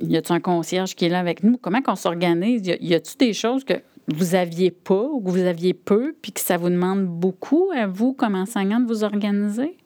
Y 0.00 0.16
a-t-il 0.16 0.36
un 0.36 0.40
concierge 0.40 0.94
qui 0.94 1.04
est 1.04 1.08
là 1.10 1.20
avec 1.20 1.42
nous? 1.42 1.58
Comment 1.58 1.82
qu'on 1.82 1.96
s'organise? 1.96 2.66
Y 2.66 2.94
a-t-il 2.94 3.18
des 3.18 3.32
choses 3.34 3.62
que 3.62 3.74
vous 4.08 4.34
aviez 4.34 4.70
pas 4.70 5.02
ou 5.02 5.20
que 5.20 5.30
vous 5.30 5.44
aviez 5.44 5.74
peu, 5.74 6.14
puis 6.20 6.32
que 6.32 6.40
ça 6.40 6.56
vous 6.56 6.68
demande 6.68 7.06
beaucoup 7.06 7.70
à 7.74 7.86
vous, 7.86 8.12
comme 8.12 8.34
enseignant, 8.34 8.80
de 8.80 8.86
vous 8.86 9.04
organiser? 9.04 9.76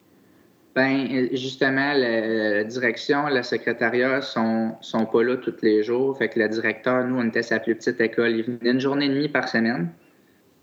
Bien, 0.75 1.27
justement, 1.33 1.93
la, 1.93 2.63
direction, 2.63 3.27
le 3.27 3.41
secrétariat 3.43 4.21
sont, 4.21 4.75
sont 4.81 5.05
pas 5.05 5.23
là 5.23 5.37
tous 5.37 5.55
les 5.61 5.83
jours. 5.83 6.17
Fait 6.17 6.29
que 6.29 6.39
le 6.39 6.47
directeur, 6.47 7.05
nous, 7.05 7.19
on 7.19 7.27
était 7.27 7.41
sa 7.41 7.59
plus 7.59 7.75
petite 7.75 7.99
école. 7.99 8.31
Il 8.31 8.43
venait 8.43 8.71
une 8.71 8.79
journée 8.79 9.05
et 9.05 9.09
demie 9.09 9.29
par 9.29 9.47
semaine. 9.47 9.89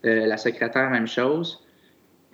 Euh, 0.05 0.27
la 0.27 0.37
secrétaire, 0.37 0.90
même 0.90 1.09
chose. 1.09 1.62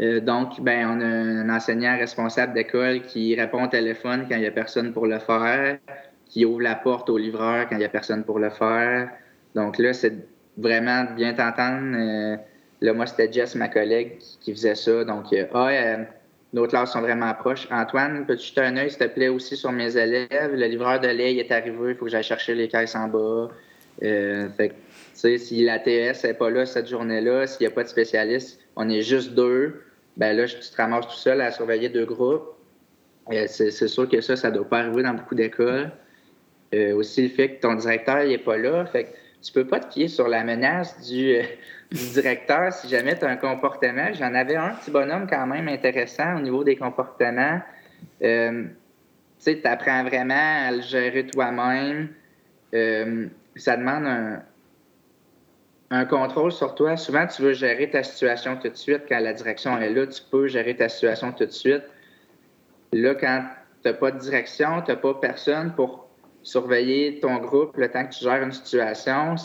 Euh, 0.01 0.21
donc, 0.21 0.61
ben, 0.61 0.87
on 0.89 1.01
a 1.01 1.07
un 1.07 1.49
enseignant 1.49 1.97
responsable 1.97 2.55
d'école 2.55 3.03
qui 3.03 3.35
répond 3.35 3.65
au 3.65 3.69
téléphone 3.69 4.27
quand 4.29 4.37
il 4.37 4.41
n'y 4.41 4.47
a 4.47 4.53
personne 4.53 4.93
pour 4.93 5.07
le 5.07 5.19
faire, 5.19 5.79
qui 6.27 6.45
ouvre 6.45 6.61
la 6.61 6.75
porte 6.75 7.09
au 7.09 7.17
livreur 7.17 7.69
quand 7.69 7.77
il 7.77 7.81
n'y 7.81 7.85
a 7.85 7.89
personne 7.89 8.25
pour 8.25 8.39
le 8.39 8.51
faire. 8.51 9.11
Donc 9.55 9.79
là, 9.79 9.93
c'est 9.93 10.15
vraiment 10.57 11.05
bien 11.17 11.35
t'entendre. 11.35 11.97
Euh, 11.97 12.37
là, 12.83 12.93
moi, 12.93 13.07
c'était 13.07 13.33
Jess, 13.33 13.55
ma 13.55 13.69
collègue, 13.69 14.19
qui, 14.41 14.53
faisait 14.53 14.75
ça. 14.75 15.05
Donc, 15.05 15.33
euh, 15.33 15.47
ah, 15.55 15.69
euh, 15.69 15.97
nos 16.53 16.67
classes 16.67 16.93
sont 16.93 17.01
vraiment 17.01 17.33
proches. 17.35 17.67
Antoine, 17.71 18.27
peux-tu 18.27 18.49
jeter 18.49 18.61
un 18.61 18.77
œil, 18.77 18.91
s'il 18.91 18.99
te 18.99 19.05
plaît, 19.05 19.29
aussi 19.29 19.57
sur 19.57 19.73
mes 19.73 19.97
élèves? 19.97 20.53
Le 20.53 20.67
livreur 20.67 21.01
de 21.01 21.09
lait 21.09 21.33
il 21.33 21.38
est 21.38 21.51
arrivé, 21.51 21.91
il 21.91 21.95
faut 21.95 22.05
que 22.05 22.11
j'aille 22.11 22.23
chercher 22.23 22.55
les 22.55 22.69
caisses 22.69 22.95
en 22.95 23.09
bas. 23.09 23.49
Euh, 24.03 24.49
fait 24.57 24.71
tu 24.71 24.75
sais, 25.15 25.38
si 25.38 25.65
la 25.65 25.79
TS 25.79 26.25
n'est 26.25 26.35
pas 26.35 26.51
là 26.51 26.67
cette 26.67 26.88
journée-là, 26.88 27.47
s'il 27.47 27.67
n'y 27.67 27.73
a 27.73 27.75
pas 27.75 27.85
de 27.85 27.88
spécialiste, 27.88 28.61
on 28.77 28.88
est 28.88 29.03
juste 29.03 29.35
deux, 29.35 29.83
ben 30.17 30.35
là, 30.37 30.47
tu 30.47 30.57
te 30.57 30.77
ramasses 30.77 31.07
tout 31.07 31.17
seul 31.17 31.41
à 31.41 31.51
surveiller 31.51 31.91
deux 31.91 32.07
groupes. 32.07 32.49
C'est 33.47 33.71
sûr 33.71 34.09
que 34.09 34.21
ça, 34.21 34.35
ça 34.35 34.51
ne 34.51 34.57
doit 34.57 34.69
pas 34.69 34.79
arriver 34.81 35.03
dans 35.03 35.15
beaucoup 35.15 35.35
d'écoles. 35.35 35.93
Aussi, 36.95 37.23
le 37.23 37.29
fait 37.29 37.57
que 37.57 37.61
ton 37.61 37.75
directeur 37.75 38.25
n'est 38.25 38.38
pas 38.38 38.57
là, 38.57 38.87
fait 38.87 39.05
que 39.05 39.11
tu 39.43 39.53
peux 39.53 39.67
pas 39.67 39.81
te 39.81 39.93
fier 39.93 40.09
sur 40.09 40.29
la 40.29 40.45
menace 40.45 41.01
du, 41.09 41.37
du 41.91 42.11
directeur 42.13 42.73
si 42.73 42.89
jamais 42.89 43.19
tu 43.19 43.25
as 43.25 43.29
un 43.29 43.37
comportement. 43.37 44.13
J'en 44.13 44.35
avais 44.35 44.57
un 44.57 44.71
petit 44.71 44.91
bonhomme 44.91 45.27
quand 45.29 45.47
même 45.47 45.69
intéressant 45.69 46.37
au 46.37 46.41
niveau 46.41 46.65
des 46.65 46.77
comportements. 46.77 47.61
Euh, 48.23 48.65
tu 48.65 48.71
sais, 49.39 49.61
tu 49.61 49.67
apprends 49.67 50.05
vraiment 50.05 50.67
à 50.69 50.71
le 50.71 50.83
gérer 50.83 51.27
toi-même. 51.27 52.09
Euh, 52.75 53.27
ça 53.57 53.77
demande 53.77 54.07
un, 54.07 54.43
un, 55.91 56.05
contrôle 56.05 56.53
sur 56.53 56.75
toi. 56.75 56.97
Souvent, 56.97 57.27
tu 57.27 57.43
veux 57.43 57.53
gérer 57.53 57.91
ta 57.91 58.03
situation 58.03 58.57
tout 58.57 58.69
de 58.69 58.77
suite. 58.77 59.03
Quand 59.09 59.19
la 59.19 59.33
direction 59.33 59.79
est 59.79 59.91
là, 59.91 60.07
tu 60.07 60.23
peux 60.31 60.47
gérer 60.47 60.77
ta 60.77 60.89
situation 60.89 61.33
tout 61.33 61.47
de 61.47 61.51
suite. 61.51 61.83
Là, 62.93 63.15
quand 63.15 63.45
tu 63.83 63.89
n'as 63.89 63.95
pas 63.95 64.13
de 64.13 64.19
direction, 64.19 64.83
tu 64.83 64.93
n'as 64.93 64.97
pas 64.97 65.15
personne 65.15 65.75
pour 65.75 66.09
surveiller 66.43 67.21
ton 67.21 67.39
groupe 67.39 67.77
le 67.77 67.91
temps 67.91 68.05
que 68.05 68.13
tu 68.13 68.25
gères 68.25 68.43
une 68.43 68.53
situation, 68.53 69.37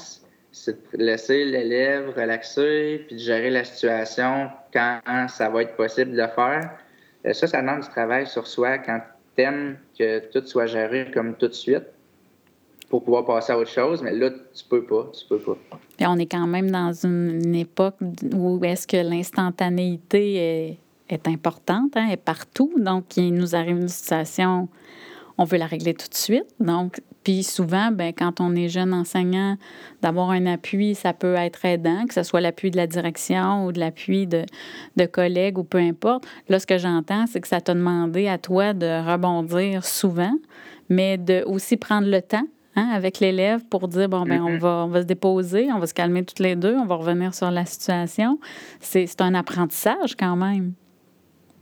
c'est 0.51 0.97
de 0.97 1.03
laisser 1.03 1.45
l'élève 1.45 2.13
relaxer 2.15 3.03
puis 3.07 3.15
de 3.15 3.21
gérer 3.21 3.49
la 3.49 3.63
situation 3.63 4.49
quand 4.73 4.99
ça 5.27 5.49
va 5.49 5.61
être 5.63 5.75
possible 5.75 6.11
de 6.11 6.17
le 6.17 6.27
faire. 6.27 6.71
Euh, 7.25 7.33
ça, 7.33 7.47
ça 7.47 7.61
demande 7.61 7.81
du 7.81 7.89
travail 7.89 8.27
sur 8.27 8.47
soi 8.47 8.77
quand 8.79 9.01
tu 9.35 9.43
aimes 9.43 9.77
que 9.97 10.19
tout 10.31 10.45
soit 10.45 10.65
géré 10.65 11.11
comme 11.13 11.35
tout 11.35 11.47
de 11.47 11.53
suite 11.53 11.85
pour 12.89 13.03
pouvoir 13.03 13.25
passer 13.25 13.51
à 13.51 13.57
autre 13.57 13.69
chose, 13.69 14.01
mais 14.01 14.13
là, 14.13 14.29
tu 14.29 14.63
peux 14.69 14.83
pas, 14.83 15.11
tu 15.13 15.25
peux 15.27 15.39
pas. 15.39 15.57
On 16.01 16.17
est 16.17 16.25
quand 16.25 16.47
même 16.47 16.71
dans 16.71 16.93
une 16.93 17.53
époque 17.53 17.95
où 18.33 18.63
est-ce 18.63 18.87
que 18.87 18.97
l'instantanéité 18.97 20.35
est, 20.35 20.79
est, 21.09 21.27
importante, 21.27 21.97
hein, 21.97 22.07
est 22.09 22.15
partout. 22.15 22.71
Donc, 22.77 23.17
il 23.17 23.33
nous 23.33 23.55
arrive 23.55 23.77
une 23.77 23.89
situation 23.89 24.69
on 25.37 25.43
veut 25.43 25.57
la 25.57 25.65
régler 25.65 25.93
tout 25.93 26.07
de 26.07 26.15
suite. 26.15 26.47
Donc, 26.59 27.01
puis 27.23 27.43
souvent, 27.43 27.91
ben, 27.91 28.13
quand 28.13 28.39
on 28.39 28.55
est 28.55 28.69
jeune 28.69 28.93
enseignant, 28.93 29.57
d'avoir 30.01 30.31
un 30.31 30.45
appui, 30.45 30.95
ça 30.95 31.13
peut 31.13 31.35
être 31.35 31.65
aidant, 31.65 32.05
que 32.07 32.13
ce 32.13 32.23
soit 32.23 32.41
l'appui 32.41 32.71
de 32.71 32.77
la 32.77 32.87
direction 32.87 33.65
ou 33.65 33.71
de 33.71 33.79
l'appui 33.79 34.27
de, 34.27 34.45
de, 34.95 35.05
collègues 35.05 35.57
ou 35.57 35.63
peu 35.63 35.77
importe. 35.77 36.25
Là, 36.49 36.59
ce 36.59 36.67
que 36.67 36.77
j'entends, 36.77 37.25
c'est 37.27 37.41
que 37.41 37.47
ça 37.47 37.61
t'a 37.61 37.73
demandé 37.73 38.27
à 38.27 38.37
toi 38.37 38.73
de 38.73 39.09
rebondir 39.09 39.85
souvent, 39.85 40.33
mais 40.89 41.17
de 41.17 41.43
aussi 41.45 41.77
prendre 41.77 42.07
le 42.07 42.21
temps 42.21 42.47
Hein, 42.77 42.89
avec 42.93 43.19
l'élève 43.19 43.65
pour 43.65 43.87
dire 43.87 44.07
bon 44.07 44.21
ben 44.21 44.39
on 44.39 44.51
mm-hmm. 44.51 44.59
va 44.59 44.83
on 44.85 44.87
va 44.87 45.01
se 45.01 45.07
déposer, 45.07 45.67
on 45.73 45.79
va 45.79 45.87
se 45.87 45.95
calmer 45.95 46.23
toutes 46.23 46.37
les 46.37 46.55
deux, 46.55 46.75
on 46.75 46.85
va 46.85 46.93
revenir 46.93 47.33
sur 47.33 47.49
la 47.49 47.65
situation. 47.65 48.39
C'est 48.81 49.19
un 49.19 49.33
apprentissage 49.33 50.15
quand 50.15 50.35
même. 50.35 50.73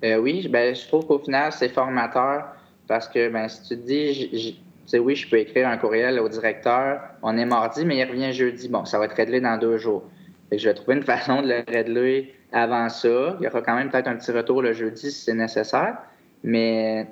Euh, 0.03 0.17
oui, 0.17 0.49
ben, 0.49 0.75
je 0.75 0.85
trouve 0.85 1.07
qu'au 1.07 1.19
final 1.19 1.53
c'est 1.53 1.69
formateur 1.69 2.54
parce 2.87 3.07
que 3.07 3.29
ben, 3.29 3.47
si 3.47 3.63
tu 3.63 3.77
te 3.77 3.85
dis, 3.85 4.59
sais, 4.85 4.99
oui, 4.99 5.15
je 5.15 5.29
peux 5.29 5.37
écrire 5.37 5.67
un 5.67 5.77
courriel 5.77 6.19
au 6.19 6.29
directeur, 6.29 7.01
on 7.21 7.37
est 7.37 7.45
mardi, 7.45 7.85
mais 7.85 7.97
il 7.97 8.05
revient 8.05 8.31
jeudi. 8.31 8.69
Bon, 8.69 8.85
ça 8.85 8.99
va 8.99 9.05
être 9.05 9.15
réglé 9.15 9.41
dans 9.41 9.57
deux 9.57 9.77
jours. 9.77 10.03
je 10.51 10.67
vais 10.67 10.73
trouver 10.73 10.97
une 10.97 11.03
façon 11.15 11.41
de 11.41 11.47
le 11.47 11.63
régler 11.67 12.33
avant 12.51 12.89
ça. 12.89 13.37
Il 13.39 13.43
y 13.43 13.47
aura 13.47 13.61
quand 13.61 13.75
même 13.75 13.89
peut-être 13.89 14.07
un 14.07 14.15
petit 14.15 14.31
retour 14.31 14.61
le 14.61 14.73
jeudi 14.73 15.11
si 15.11 15.25
c'est 15.25 15.33
nécessaire. 15.33 15.97
Mais 16.43 17.07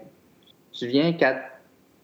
tu 0.72 0.88
viens 0.88 1.14
qu'à 1.14 1.50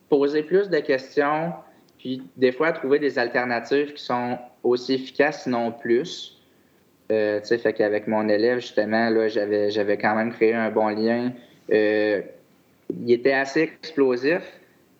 poser 0.09 0.41
plus 0.41 0.69
de 0.69 0.79
questions, 0.79 1.53
puis 1.99 2.23
des 2.35 2.51
fois 2.51 2.71
trouver 2.71 2.97
des 2.97 3.19
alternatives 3.19 3.93
qui 3.93 4.03
sont 4.03 4.39
aussi 4.63 4.95
efficaces, 4.95 5.43
sinon 5.43 5.71
plus. 5.71 6.41
Euh, 7.11 7.39
tu 7.39 7.47
sais, 7.47 7.57
fait 7.57 7.73
qu'avec 7.73 8.07
mon 8.07 8.27
élève, 8.27 8.59
justement, 8.59 9.09
là, 9.09 9.27
j'avais, 9.27 9.69
j'avais 9.71 9.97
quand 9.97 10.15
même 10.15 10.31
créé 10.31 10.53
un 10.53 10.69
bon 10.71 10.89
lien. 10.89 11.31
Euh, 11.71 12.21
il 12.89 13.11
était 13.11 13.33
assez 13.33 13.61
explosif. 13.61 14.41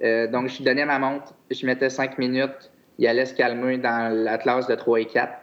Euh, 0.04 0.28
donc, 0.28 0.48
je 0.50 0.58
lui 0.58 0.66
donnais 0.66 0.86
ma 0.86 1.00
montre, 1.00 1.34
je 1.52 1.66
mettais 1.66 1.90
cinq 1.90 2.18
minutes, 2.18 2.72
il 2.98 3.08
allait 3.08 3.26
se 3.26 3.34
calmer 3.34 3.78
dans 3.78 4.14
la 4.14 4.38
classe 4.38 4.68
de 4.68 4.76
3 4.76 5.02
et 5.02 5.06
4, 5.06 5.34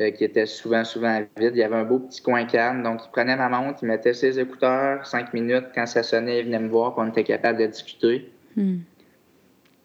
euh, 0.00 0.10
qui 0.10 0.24
était 0.24 0.46
souvent, 0.46 0.84
souvent 0.84 1.20
vide. 1.36 1.52
Il 1.54 1.58
y 1.58 1.62
avait 1.62 1.76
un 1.76 1.84
beau 1.84 1.98
petit 1.98 2.22
coin 2.22 2.44
calme. 2.44 2.82
Donc, 2.82 3.00
il 3.04 3.10
prenait 3.10 3.36
ma 3.36 3.48
montre, 3.48 3.80
il 3.82 3.88
mettait 3.88 4.14
ses 4.14 4.38
écouteurs, 4.38 5.06
cinq 5.06 5.34
minutes. 5.34 5.66
Quand 5.74 5.86
ça 5.86 6.02
sonnait, 6.02 6.40
il 6.40 6.46
venait 6.46 6.58
me 6.58 6.68
voir, 6.68 6.94
puis 6.94 7.04
on 7.06 7.10
était 7.10 7.24
capable 7.24 7.58
de 7.58 7.66
discuter. 7.66 8.30
Hmm. 8.56 8.78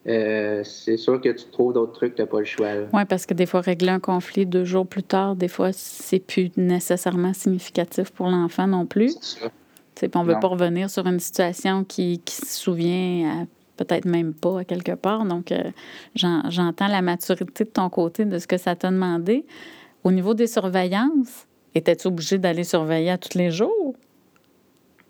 Euh, 0.07 0.63
c'est 0.63 0.95
sûr 0.95 1.19
que 1.19 1.27
tu 1.29 1.45
trouves 1.51 1.73
d'autres 1.73 1.91
trucs, 1.91 2.15
tu 2.15 2.21
n'as 2.21 2.27
pas 2.27 2.39
le 2.39 2.45
choix. 2.45 2.67
Oui, 2.93 3.03
parce 3.09 3.25
que 3.25 3.33
des 3.33 3.45
fois, 3.45 3.59
régler 3.59 3.89
un 3.89 3.99
conflit 3.99 4.45
deux 4.45 4.63
jours 4.63 4.87
plus 4.87 5.03
tard, 5.03 5.35
des 5.35 5.49
fois, 5.49 5.71
c'est 5.73 6.19
plus 6.19 6.49
nécessairement 6.55 7.33
significatif 7.33 8.11
pour 8.11 8.27
l'enfant 8.27 8.67
non 8.67 8.85
plus. 8.85 9.17
C'est 9.19 9.41
ça 9.41 9.51
on 10.15 10.23
ne 10.23 10.33
veut 10.33 10.39
pas 10.39 10.47
revenir 10.47 10.89
sur 10.89 11.05
une 11.07 11.19
situation 11.19 11.83
qui, 11.83 12.21
se 12.27 12.45
souvient 12.45 13.47
peut-être 13.77 14.05
même 14.05 14.33
pas 14.33 14.59
à 14.59 14.63
quelque 14.65 14.93
part. 14.93 15.23
Donc, 15.25 15.51
euh, 15.51 15.71
j'entends 16.15 16.87
la 16.87 17.01
maturité 17.01 17.63
de 17.63 17.69
ton 17.69 17.89
côté 17.89 18.25
de 18.25 18.37
ce 18.39 18.47
que 18.47 18.57
ça 18.57 18.75
t'a 18.75 18.89
demandé. 18.89 19.45
Au 20.03 20.11
niveau 20.11 20.33
des 20.33 20.47
surveillances, 20.47 21.47
étais-tu 21.75 22.07
obligé 22.07 22.37
d'aller 22.37 22.63
surveiller 22.63 23.11
à 23.11 23.17
tous 23.17 23.37
les 23.37 23.51
jours? 23.51 23.95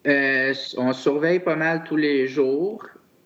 Euh, 0.06 0.54
on 0.78 0.93
surveille 0.93 1.39
pas 1.39 1.56
mal 1.56 1.84
tous 1.86 1.95
les 1.95 2.28
jours. 2.28 2.86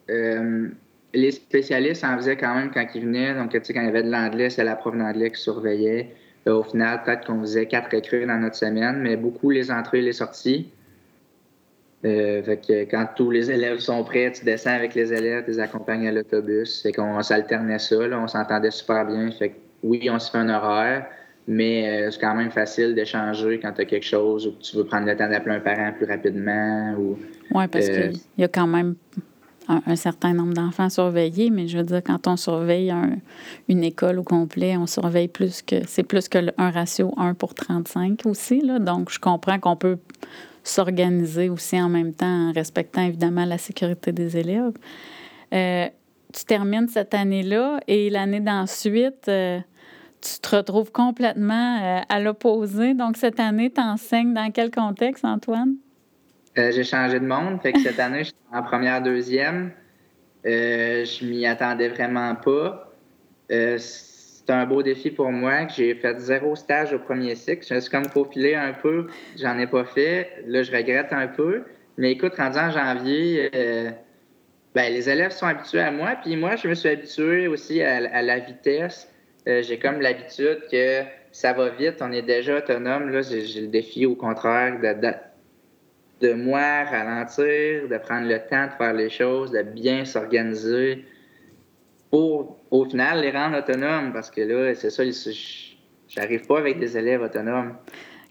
Euh, 0.10 0.69
les 1.13 1.32
spécialistes 1.32 2.04
en 2.04 2.15
faisaient 2.17 2.38
quand 2.38 2.56
même 2.56 2.71
quand 2.71 2.86
ils 2.95 3.02
venaient. 3.02 3.34
Donc, 3.36 3.52
tu 3.52 3.60
sais, 3.63 3.74
quand 3.74 3.82
il 3.82 3.88
y 3.88 3.89
avait 3.89 4.04
de 4.04 4.12
l'anglais, 4.12 4.50
c'est 4.50 4.63
la 4.63 4.76
prof 4.76 4.95
d'anglais 4.95 5.32
qui 5.32 5.41
surveillait. 5.41 6.15
au 6.47 6.63
final, 6.63 7.04
peut-être 7.04 7.28
qu'on 7.28 7.39
faisait 7.41 7.67
quatre 7.67 7.93
écrits 7.93 8.26
dans 8.26 8.38
notre 8.38 8.56
semaine, 8.56 9.00
mais 9.02 9.15
beaucoup 9.15 9.50
les 9.50 9.71
entrées 9.71 10.00
et 10.00 10.04
les 10.04 10.13
sorties. 10.13 10.71
Euh, 12.04 12.42
fait 12.42 12.58
que 12.58 12.84
quand 12.90 13.08
tous 13.16 13.30
les 13.30 13.52
élèves 13.52 13.80
sont 13.80 14.04
prêts, 14.04 14.32
tu 14.32 14.44
descends 14.44 14.72
avec 14.74 14.96
les 14.96 15.14
élèves, 15.14 15.44
tu 15.46 15.52
les 15.52 15.60
accompagnes 15.60 16.08
à 16.08 16.12
l'autobus. 16.12 16.82
Fait 16.82 16.92
qu'on 16.92 17.22
s'alternait 17.22 17.78
ça, 17.80 17.96
on 17.96 18.28
s'entendait 18.28 18.72
super 18.72 19.06
bien. 19.06 19.30
Fait 19.32 19.50
que 19.50 19.56
oui, 19.84 20.10
on 20.10 20.18
se 20.18 20.32
fait 20.32 20.40
un 20.40 20.50
horaire, 20.50 21.06
mais 21.48 22.06
euh, 22.06 22.12
c'est 22.12 22.20
quand 22.20 22.34
même 22.34 22.52
facile 22.52 22.96
d'échanger 22.96 23.60
quand 23.60 23.74
tu 23.74 23.82
as 23.82 23.86
quelque 23.86 24.06
chose 24.06 24.48
ou 24.48 24.52
que 24.54 24.62
tu 24.64 24.76
veux 24.78 24.86
prendre 24.86 25.06
le 25.06 25.16
temps 25.16 25.30
d'appeler 25.30 25.56
un 25.56 25.60
parent 25.60 25.92
plus 25.96 26.08
rapidement. 26.08 26.96
Oui, 27.52 27.68
parce 27.68 27.90
euh, 27.90 28.10
qu'il 28.10 28.22
y 28.40 28.44
a 28.44 28.48
quand 28.48 28.68
même 28.68 28.96
un, 29.68 29.96
certain 29.96 30.34
nombre 30.34 30.54
d'enfants 30.54 30.90
surveillés, 30.90 31.52
mais 31.52 31.68
je 31.68 31.78
veux 31.78 31.84
dire, 31.84 32.02
quand 32.04 32.28
on 32.28 32.36
surveille 32.36 32.92
une 33.70 33.84
école 33.84 34.18
au 34.18 34.24
complet, 34.24 34.76
on 34.76 34.88
surveille 34.88 35.28
plus 35.28 35.62
que. 35.62 35.76
C'est 35.86 36.04
plus 36.04 36.28
que 36.28 36.40
un 36.58 36.72
ratio 36.72 37.14
1 37.18 37.36
pour 37.36 37.54
35 37.54 38.26
aussi. 38.26 38.62
Là, 38.62 38.80
donc, 38.80 39.12
je 39.12 39.20
comprends 39.20 39.60
qu'on 39.60 39.76
peut 39.76 39.98
s'organiser 40.63 41.50
aussi 41.50 41.80
en 41.82 41.89
même 41.89 42.13
temps 42.13 42.50
en 42.50 42.52
respectant 42.52 43.02
évidemment 43.02 43.45
la 43.45 43.58
sécurité 43.58 44.12
des 44.12 44.38
élèves. 44.38 44.74
Euh, 45.54 45.88
tu 46.34 46.45
termines 46.45 46.88
cette 46.88 47.13
année-là 47.13 47.80
et 47.88 48.10
l'année 48.10 48.39
d'ensuite, 48.39 49.28
euh, 49.28 49.60
tu 50.21 50.39
te 50.39 50.56
retrouves 50.56 50.91
complètement 50.91 51.80
euh, 51.82 52.00
à 52.08 52.19
l'opposé. 52.19 52.93
Donc, 52.93 53.17
cette 53.17 53.39
année, 53.39 53.71
tu 53.71 53.82
enseignes 53.82 54.34
dans 54.34 54.50
quel 54.52 54.71
contexte, 54.71 55.26
Antoine? 55.26 55.76
J'ai 56.56 56.84
changé 56.84 57.19
de 57.19 57.26
monde. 57.26 57.62
Fait 57.62 57.74
cette 57.78 58.00
année, 58.00 58.19
je 58.19 58.30
suis 58.30 58.36
en 58.54 58.62
première, 58.62 59.02
deuxième. 59.02 59.71
je 60.43 61.26
m'y 61.26 61.45
attendais 61.45 61.89
vraiment 61.89 62.36
pas 62.36 62.91
c'est 64.52 64.58
un 64.58 64.66
beau 64.66 64.84
défi 64.84 65.12
pour 65.12 65.32
moi. 65.32 65.66
J'ai 65.70 65.96
fait 65.96 66.20
zéro 66.20 66.58
stage 66.58 66.92
au 66.92 67.00
premier 67.00 67.36
cycle. 67.36 67.66
Je 67.66 67.74
me 67.74 67.80
suis 67.80 67.90
comme 67.90 68.10
faufilé 68.10 68.54
un 68.54 68.74
peu. 68.74 69.08
J'en 69.40 69.58
ai 69.58 69.66
pas 69.66 69.86
fait. 69.86 70.44
Là, 70.46 70.62
je 70.62 70.74
regrette 70.74 71.14
un 71.14 71.28
peu. 71.28 71.64
Mais 71.96 72.12
écoute, 72.12 72.36
rendu 72.36 72.58
en 72.58 72.70
janvier, 72.70 73.50
euh, 73.56 73.92
ben, 74.76 74.92
les 74.92 75.10
élèves 75.10 75.32
sont 75.32 75.46
habitués 75.46 75.80
à 75.80 75.90
moi. 75.90 76.18
Puis 76.22 76.36
moi, 76.36 76.58
je 76.58 76.68
me 76.68 76.74
suis 76.74 76.90
habitué 76.90 77.48
aussi 77.48 77.82
à, 77.82 78.22
la 78.22 78.40
vitesse. 78.40 79.10
Euh, 79.48 79.62
j'ai 79.64 79.80
comme 79.80 80.02
l'habitude 80.02 80.64
que 80.70 81.04
ça 81.32 81.54
va 81.54 81.70
vite. 81.70 82.02
On 82.02 82.12
est 82.12 82.22
déjà 82.22 82.58
autonome. 82.58 83.10
Là, 83.10 83.22
j'ai 83.22 83.62
le 83.62 83.68
défi, 83.68 84.06
au 84.06 84.16
contraire, 84.16 84.82
de, 84.82 86.28
de 86.28 86.34
moi 86.34 86.84
ralentir, 86.84 87.88
de 87.88 87.98
prendre 88.00 88.28
le 88.28 88.40
temps 88.50 88.66
de 88.66 88.72
faire 88.78 88.94
les 88.94 89.10
choses, 89.10 89.52
de 89.52 89.62
bien 89.62 90.04
s'organiser 90.04 91.06
pour, 92.12 92.60
au 92.69 92.86
final, 92.86 93.21
les 93.21 93.32
rendre 93.32 93.58
autonomes, 93.58 94.13
parce 94.13 94.30
que 94.30 94.41
là, 94.41 94.76
c'est 94.76 94.89
ça, 94.89 95.04
j'arrive 96.08 96.45
pas 96.45 96.60
avec 96.60 96.78
des 96.78 96.97
élèves 96.97 97.21
autonomes. 97.21 97.76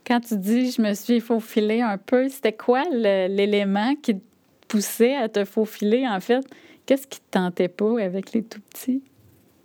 Quand 0.06 0.20
tu 0.20 0.36
dis 0.36 0.70
je 0.70 0.82
me 0.82 0.94
suis 0.94 1.20
faufilé 1.20 1.80
un 1.80 1.98
peu, 1.98 2.28
c'était 2.28 2.52
quoi 2.52 2.82
l'élément 2.90 3.94
qui 3.96 4.16
te 4.16 4.24
poussait 4.68 5.16
à 5.16 5.28
te 5.28 5.44
faufiler, 5.44 6.06
en 6.06 6.20
fait? 6.20 6.44
Qu'est-ce 6.86 7.06
qui 7.06 7.20
te 7.20 7.30
tentait 7.30 7.68
pas 7.68 8.00
avec 8.00 8.32
les 8.32 8.42
tout 8.42 8.60
petits? 8.60 9.02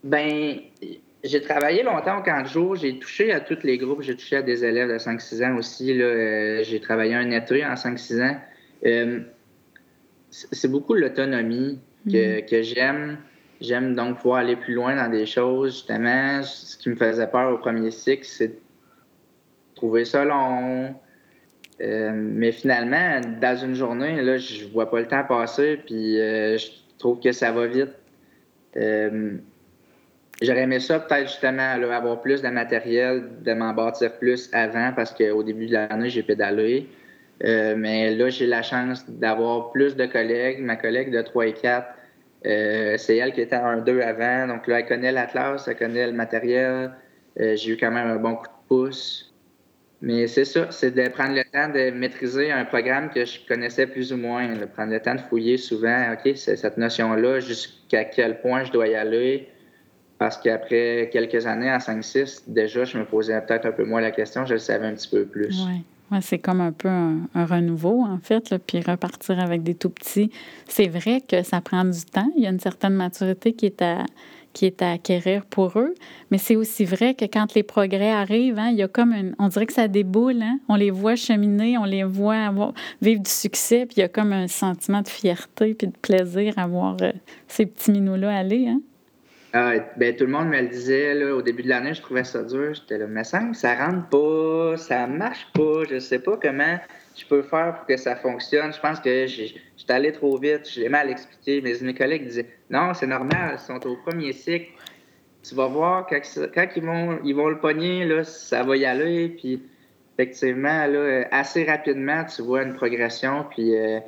Ben, 0.04 0.60
j'ai 1.24 1.42
travaillé 1.42 1.84
longtemps 1.84 2.20
au 2.20 2.24
camp 2.24 2.44
de 2.44 2.48
jour. 2.48 2.76
J'ai 2.76 3.00
touché 3.00 3.32
à 3.32 3.40
tous 3.40 3.64
les 3.64 3.78
groupes. 3.78 4.02
J'ai 4.02 4.16
touché 4.16 4.38
à 4.38 4.42
des 4.44 4.64
élèves 4.64 4.90
de 4.90 4.98
5-6 4.98 5.44
ans 5.44 5.58
aussi. 5.58 6.00
Euh, 6.00 6.64
j'ai 6.64 6.80
travaillé 6.80 7.16
un 7.16 7.32
été 7.32 7.66
en 7.66 7.74
5-6 7.74 8.22
ans. 8.22 8.38
Euh, 8.86 9.22
c'est 10.30 10.70
beaucoup 10.70 10.94
l'autonomie 10.94 11.80
que, 12.06 12.42
mm. 12.42 12.46
que 12.46 12.62
j'aime. 12.62 13.18
J'aime 13.62 13.96
donc 13.96 14.18
pouvoir 14.18 14.40
aller 14.40 14.56
plus 14.56 14.74
loin 14.74 14.96
dans 14.96 15.10
des 15.10 15.26
choses, 15.26 15.74
justement. 15.74 16.44
Ce 16.44 16.78
qui 16.78 16.90
me 16.90 16.96
faisait 16.96 17.28
peur 17.28 17.54
au 17.54 17.58
premier 17.58 17.92
cycle, 17.92 18.26
c'est 18.26 18.48
de 18.50 18.60
trouver 19.76 20.06
ça 20.06 20.26
long. 20.26 20.96
Euh, 21.82 22.12
mais 22.14 22.52
finalement, 22.52 23.20
dans 23.42 23.58
une 23.58 23.76
journée, 23.76 24.22
là, 24.22 24.38
je 24.38 24.66
vois 24.66 24.90
pas 24.90 25.00
le 25.00 25.08
temps 25.08 25.24
passer, 25.24 25.78
puis 25.86 26.20
euh, 26.20 26.58
je 26.58 26.68
trouve 26.98 27.20
que 27.20 27.32
ça 27.32 27.52
va 27.52 27.68
vite. 27.68 27.92
Euh, 28.78 29.34
j'aurais 30.42 30.62
aimé 30.62 30.80
ça, 30.80 31.00
peut-être 31.00 31.28
justement, 31.28 31.62
avoir 31.62 32.22
plus 32.22 32.42
de 32.42 32.50
matériel, 32.50 33.24
de 33.42 33.54
m'en 33.54 33.74
bâtir 33.74 34.18
plus 34.18 34.50
avant, 34.54 34.92
parce 34.94 35.14
qu'au 35.14 35.44
début 35.44 35.68
de 35.68 35.74
l'année, 35.74 36.10
j'ai 36.10 36.24
pédalé. 36.24 36.88
mais 37.42 38.16
là, 38.16 38.30
j'ai 38.30 38.48
la 38.48 38.62
chance 38.62 39.10
d'avoir 39.10 39.72
plus 39.72 39.96
de 39.96 40.06
collègues. 40.06 40.60
Ma 40.60 40.78
collègue 40.78 41.12
de 41.12 41.22
3 41.22 41.48
et 41.48 41.54
4, 41.54 41.88
euh, 42.46 42.98
c'est 42.98 43.18
elle 43.18 43.34
qui 43.34 43.42
était 43.42 43.56
en 43.56 43.82
1-2 43.82 44.02
avant. 44.02 44.48
Donc 44.48 44.68
là, 44.68 44.80
elle 44.80 44.86
connaît 44.86 45.12
l'Atlas, 45.12 45.68
elle 45.68 45.76
connaît 45.78 46.08
le 46.08 46.14
matériel. 46.14 46.92
Euh, 47.40 47.56
j'ai 47.56 47.72
eu 47.74 47.78
quand 47.78 47.92
même 47.92 48.08
un 48.08 48.18
bon 48.18 48.36
coup 48.36 48.48
de 48.48 48.68
pouce. 48.68 49.34
Mais 50.02 50.28
c'est 50.28 50.46
ça, 50.46 50.68
c'est 50.72 50.92
de 50.92 51.08
prendre 51.10 51.34
le 51.34 51.44
temps 51.44 51.70
de 51.70 51.90
maîtriser 51.90 52.52
un 52.52 52.66
programme 52.66 53.10
que 53.10 53.26
je 53.26 53.40
connaissais 53.48 53.88
plus 53.88 54.14
ou 54.14 54.18
moins. 54.18 54.54
De 54.54 54.66
prendre 54.66 54.92
le 54.92 55.00
temps 55.00 55.16
de 55.16 55.22
fouiller 55.22 55.58
souvent, 55.58 56.14
OK, 56.14 56.32
c'est 56.36 56.58
cette 56.58 56.78
notion-là, 56.78 57.40
jusqu'à 57.40 58.06
quel 58.06 58.40
point 58.42 58.64
je 58.64 58.72
dois 58.72 58.88
y 58.88 58.96
aller. 58.96 59.50
Parce 60.18 60.38
qu'après 60.38 61.10
quelques 61.12 61.46
années, 61.48 61.72
en 61.72 61.78
5-6, 61.78 62.44
déjà, 62.48 62.86
je 62.86 62.98
me 62.98 63.06
posais 63.06 63.40
peut-être 63.42 63.66
un 63.66 63.72
peu 63.72 63.84
moins 63.84 64.02
la 64.02 64.12
question, 64.12 64.46
je 64.46 64.54
le 64.54 64.60
savais 64.60 64.86
un 64.86 64.94
petit 64.94 65.10
peu 65.10 65.26
plus. 65.26 65.66
C'est 66.22 66.40
comme 66.40 66.62
un 66.62 66.72
peu 66.72 66.88
un, 66.88 67.46
renouveau, 67.46 68.04
en 68.04 68.20
fait, 68.22 68.56
puis 68.66 68.80
repartir 68.82 69.40
avec 69.40 69.64
des 69.64 69.76
tout 69.76 69.90
petits. 69.90 70.30
C'est 70.68 70.88
vrai 70.88 71.22
que 71.22 71.44
ça 71.44 71.62
prend 71.62 71.84
du 71.84 72.06
temps. 72.06 72.30
Il 72.36 72.44
y 72.44 72.48
a 72.48 72.50
une 72.50 72.60
certaine 72.60 72.94
maturité 72.94 73.54
qui 73.54 73.66
est 73.66 73.82
à, 73.82 74.06
acquérir 74.92 75.46
pour 75.46 75.78
eux. 75.78 75.94
Mais 76.32 76.38
c'est 76.38 76.56
aussi 76.56 76.86
vrai 76.86 77.14
que 77.14 77.26
quand 77.26 77.54
les 77.56 77.64
progrès 77.64 78.12
arrivent, 78.12 78.60
hein, 78.60 78.70
il 78.70 78.78
y 78.78 78.84
a 78.84 78.88
comme 78.88 79.12
une, 79.12 79.36
on 79.38 79.50
dirait 79.50 79.66
que 79.66 79.74
ça 79.74 79.88
déboule. 79.88 80.42
Hein? 80.42 80.60
On 80.70 80.76
les 80.76 80.92
voit 80.92 81.16
cheminer, 81.16 81.78
on 81.78 81.84
les 81.84 82.04
voit 82.04 82.38
avoir, 82.38 82.74
vivre 83.02 83.22
du 83.22 83.30
succès, 83.30 83.86
puis 83.86 83.96
il 83.98 84.00
y 84.00 84.04
a 84.04 84.08
comme 84.08 84.32
un 84.32 84.48
sentiment 84.48 85.02
de 85.02 85.10
fierté 85.10 85.74
puis 85.74 85.88
de 85.88 85.98
plaisir 86.02 86.54
à 86.58 86.68
voir 86.68 86.96
euh, 87.02 87.12
ces 87.48 87.66
petits 87.66 87.92
minots-là 87.92 88.38
aller. 88.38 88.68
Hein? 88.68 88.80
Ah, 89.58 89.76
ben, 89.96 90.14
tout 90.14 90.26
le 90.26 90.32
monde 90.34 90.50
me 90.50 90.60
le 90.60 90.68
disait 90.68 91.14
là, 91.14 91.34
au 91.34 91.42
début 91.42 91.64
de 91.64 91.70
l'année, 91.70 91.94
je 91.94 92.02
trouvais 92.02 92.26
ça 92.26 92.44
dur. 92.44 92.74
J'étais 92.74 92.98
là, 92.98 93.08
mais 93.08 93.24
ça, 93.24 93.42
ça 93.54 93.74
rentre 93.76 94.10
pas, 94.10 94.76
ça 94.76 95.08
marche 95.08 95.48
pas, 95.54 95.86
je 95.90 95.98
sais 95.98 96.20
pas 96.20 96.36
comment 96.36 96.78
je 97.16 97.26
peux 97.26 97.42
faire 97.42 97.78
pour 97.78 97.86
que 97.86 97.96
ça 97.96 98.18
fonctionne. 98.18 98.74
Je 98.74 98.80
pense 98.82 99.00
que 99.00 99.28
j'étais 99.28 99.94
allé 99.94 100.12
trop 100.12 100.38
vite, 100.38 100.70
je 100.70 100.82
l'ai 100.82 100.90
mal 100.90 101.10
expliqué. 101.10 101.62
Mais 101.62 101.74
mes 101.82 101.94
collègues 101.94 102.26
disaient 102.26 102.50
Non, 102.70 102.94
c'est 102.94 103.08
normal, 103.08 103.54
ils 103.54 103.60
sont 103.60 103.80
au 103.88 103.96
premier 103.96 104.34
cycle. 104.34 104.74
Tu 105.42 105.56
vas 105.56 105.68
voir, 105.68 106.06
quand, 106.06 106.20
ils, 106.76 106.84
vont, 106.84 107.20
ils 107.24 107.34
vont 107.34 107.48
le 107.48 107.60
pogner, 107.60 108.04
là, 108.04 108.26
ça 108.26 108.62
va 108.64 108.76
y 108.76 108.84
aller. 108.84 109.30
Puis, 109.30 109.64
effectivement, 110.18 110.86
là, 110.86 111.30
assez 111.32 111.64
rapidement, 111.64 112.26
tu 112.26 112.42
vois 112.42 112.64
une 112.64 112.74
progression, 112.74 113.46
puis 113.50 113.74
euh, 113.74 114.02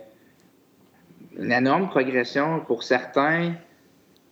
une 1.39 1.53
énorme 1.53 1.87
progression 1.87 2.59
pour 2.67 2.83
certains. 2.83 3.53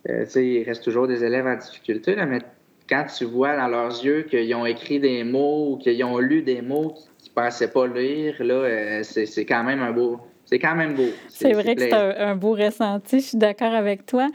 Euh, 0.08 0.24
il 0.36 0.62
reste 0.64 0.84
toujours 0.84 1.06
des 1.06 1.24
élèves 1.24 1.46
en 1.46 1.56
difficulté, 1.56 2.16
mais 2.26 2.40
quand 2.88 3.06
tu 3.16 3.24
vois 3.24 3.56
dans 3.56 3.68
leurs 3.68 4.04
yeux 4.04 4.22
qu'ils 4.22 4.54
ont 4.54 4.66
écrit 4.66 5.00
des 5.00 5.24
mots 5.24 5.72
ou 5.72 5.76
qu'ils 5.76 6.02
ont 6.04 6.18
lu 6.18 6.42
des 6.42 6.62
mots 6.62 6.94
qu'ils 7.18 7.32
ne 7.36 7.42
pensaient 7.42 7.70
pas 7.70 7.86
lire, 7.86 8.34
là, 8.40 8.54
euh, 8.54 9.02
c'est 9.02 9.44
quand 9.44 9.64
même 9.64 9.80
un 9.80 9.92
beau. 9.92 10.20
C'est 10.44 10.60
quand 10.60 10.76
même 10.76 10.94
beau. 10.94 11.08
C'est 11.28 11.52
vrai 11.52 11.74
que 11.74 11.82
c'est 11.82 11.92
un, 11.92 12.36
beau 12.36 12.52
ressenti, 12.52 13.18
je 13.18 13.26
suis 13.26 13.38
d'accord 13.38 13.74
avec 13.74 14.06
toi. 14.06 14.28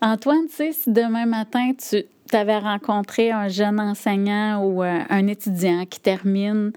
Antoine, 0.00 0.46
tu 0.48 0.54
sais, 0.54 0.72
si 0.72 0.90
demain 0.90 1.26
matin 1.26 1.72
tu 1.78 2.06
avais 2.32 2.56
rencontré 2.56 3.30
un 3.30 3.48
jeune 3.48 3.78
enseignant 3.78 4.64
ou 4.64 4.82
euh, 4.82 5.00
un 5.10 5.26
étudiant 5.26 5.84
qui 5.84 6.00
termine, 6.00 6.72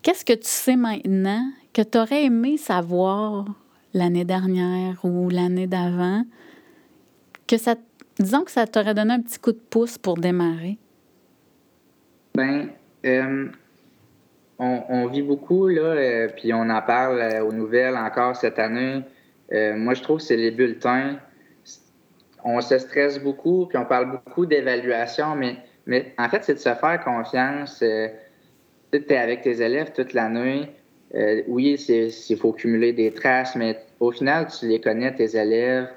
qu'est-ce 0.00 0.24
que 0.24 0.32
tu 0.32 0.48
sais 0.48 0.76
maintenant 0.76 1.44
que 1.74 1.82
tu 1.82 1.98
aurais 1.98 2.24
aimé 2.24 2.56
savoir 2.56 3.44
l'année 3.92 4.24
dernière 4.24 5.04
ou 5.04 5.28
l'année 5.28 5.66
d'avant? 5.66 6.22
Que 7.46 7.56
ça, 7.56 7.76
disons 8.18 8.42
que 8.42 8.50
ça 8.50 8.66
t'aurait 8.66 8.94
donné 8.94 9.14
un 9.14 9.20
petit 9.20 9.38
coup 9.38 9.52
de 9.52 9.60
pouce 9.70 9.98
pour 9.98 10.16
démarrer? 10.16 10.78
Ben, 12.34 12.68
euh, 13.06 13.48
on, 14.58 15.06
vit 15.06 15.22
beaucoup, 15.22 15.68
là, 15.68 15.82
euh, 15.82 16.28
puis 16.34 16.52
on 16.52 16.68
en 16.68 16.82
parle 16.82 17.20
euh, 17.20 17.44
aux 17.44 17.52
nouvelles 17.52 17.96
encore 17.96 18.36
cette 18.36 18.58
année. 18.58 19.02
moi, 19.50 19.94
je 19.94 20.02
trouve 20.02 20.18
que 20.18 20.24
c'est 20.24 20.36
les 20.36 20.50
bulletins. 20.50 21.18
On 22.44 22.60
se 22.60 22.78
stresse 22.78 23.18
beaucoup, 23.18 23.66
puis 23.66 23.78
on 23.78 23.84
parle 23.84 24.10
beaucoup 24.10 24.46
d'évaluation, 24.46 25.34
mais, 25.34 25.56
mais 25.86 26.14
en 26.18 26.28
fait, 26.28 26.44
c'est 26.44 26.54
de 26.54 26.58
se 26.58 26.74
faire 26.74 27.02
confiance. 27.04 27.78
tu 27.78 28.98
es 28.98 29.16
avec 29.16 29.42
tes 29.42 29.62
élèves 29.62 29.92
toute 29.92 30.12
l'année. 30.12 30.70
oui, 31.48 31.76
il 31.88 32.36
faut 32.36 32.52
cumuler 32.52 32.92
des 32.92 33.12
traces, 33.12 33.56
mais 33.56 33.78
au 34.00 34.10
final, 34.12 34.46
tu 34.48 34.68
les 34.68 34.80
connais, 34.80 35.14
tes 35.14 35.36
élèves 35.36 35.88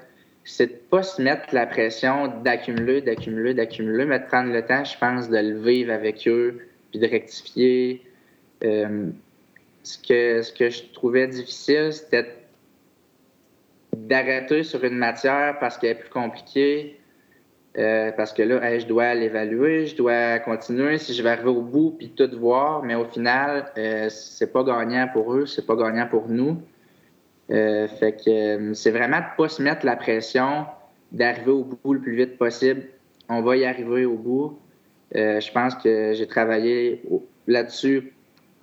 c'est 0.50 0.66
de 0.66 0.78
pas 0.90 1.02
se 1.02 1.20
mettre 1.20 1.54
la 1.54 1.66
pression 1.66 2.28
d'accumuler, 2.42 3.00
d'accumuler, 3.00 3.54
d'accumuler, 3.54 4.04
mais 4.04 4.18
de 4.18 4.24
prendre 4.24 4.52
le 4.52 4.64
temps, 4.64 4.84
je 4.84 4.96
pense, 4.98 5.28
de 5.28 5.38
le 5.38 5.58
vivre 5.60 5.92
avec 5.92 6.26
eux, 6.26 6.60
puis 6.90 7.00
de 7.00 7.06
rectifier. 7.06 8.02
Euh, 8.64 9.10
ce, 9.82 9.98
que, 9.98 10.42
ce 10.42 10.52
que 10.52 10.68
je 10.68 10.82
trouvais 10.92 11.26
difficile, 11.28 11.92
c'était 11.92 12.26
d'arrêter 13.96 14.62
sur 14.62 14.84
une 14.84 14.96
matière 14.96 15.58
parce 15.58 15.78
qu'elle 15.78 15.90
est 15.90 16.00
plus 16.00 16.10
compliquée. 16.10 17.00
Euh, 17.78 18.10
parce 18.16 18.32
que 18.32 18.42
là, 18.42 18.78
je 18.78 18.86
dois 18.86 19.14
l'évaluer, 19.14 19.86
je 19.86 19.94
dois 19.94 20.40
continuer 20.40 20.98
si 20.98 21.14
je 21.14 21.22
vais 21.22 21.30
arriver 21.30 21.50
au 21.50 21.62
bout 21.62 21.94
puis 21.96 22.10
tout 22.10 22.28
voir, 22.36 22.82
mais 22.82 22.96
au 22.96 23.04
final, 23.04 23.70
euh, 23.78 24.08
c'est 24.08 24.52
pas 24.52 24.64
gagnant 24.64 25.08
pour 25.12 25.32
eux, 25.34 25.46
c'est 25.46 25.64
pas 25.64 25.76
gagnant 25.76 26.08
pour 26.08 26.28
nous. 26.28 26.60
Euh, 27.50 27.88
fait 27.88 28.12
que 28.12 28.30
euh, 28.30 28.74
c'est 28.74 28.90
vraiment 28.90 29.18
de 29.18 29.36
pas 29.36 29.48
se 29.48 29.60
mettre 29.60 29.84
la 29.84 29.96
pression 29.96 30.66
d'arriver 31.10 31.50
au 31.50 31.64
bout 31.64 31.94
le 31.94 32.00
plus 32.00 32.14
vite 32.14 32.38
possible. 32.38 32.82
On 33.28 33.42
va 33.42 33.56
y 33.56 33.64
arriver 33.64 34.04
au 34.04 34.16
bout. 34.16 34.58
Euh, 35.16 35.40
je 35.40 35.50
pense 35.50 35.74
que 35.74 36.12
j'ai 36.14 36.26
travaillé 36.26 37.02
là-dessus 37.48 38.12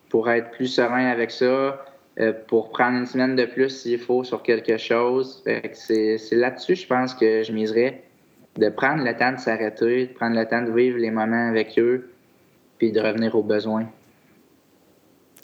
pour 0.09 0.29
être 0.29 0.51
plus 0.51 0.67
serein 0.67 1.07
avec 1.07 1.31
ça, 1.31 1.83
pour 2.47 2.69
prendre 2.69 2.97
une 2.97 3.05
semaine 3.05 3.35
de 3.35 3.45
plus 3.45 3.69
s'il 3.69 3.99
faut 3.99 4.23
sur 4.23 4.41
quelque 4.41 4.77
chose. 4.77 5.43
C'est 5.73 6.17
là-dessus, 6.31 6.75
je 6.77 6.87
pense, 6.87 7.13
que 7.13 7.43
je 7.43 7.51
miserais. 7.51 8.03
De 8.55 8.69
prendre 8.69 9.03
le 9.03 9.15
temps 9.17 9.33
de 9.33 9.37
s'arrêter, 9.37 10.07
de 10.07 10.13
prendre 10.13 10.37
le 10.37 10.45
temps 10.47 10.63
de 10.63 10.71
vivre 10.71 10.97
les 10.97 11.11
moments 11.11 11.49
avec 11.49 11.77
eux, 11.77 12.09
puis 12.77 12.93
de 12.93 13.01
revenir 13.01 13.35
aux 13.35 13.43
besoins. 13.43 13.87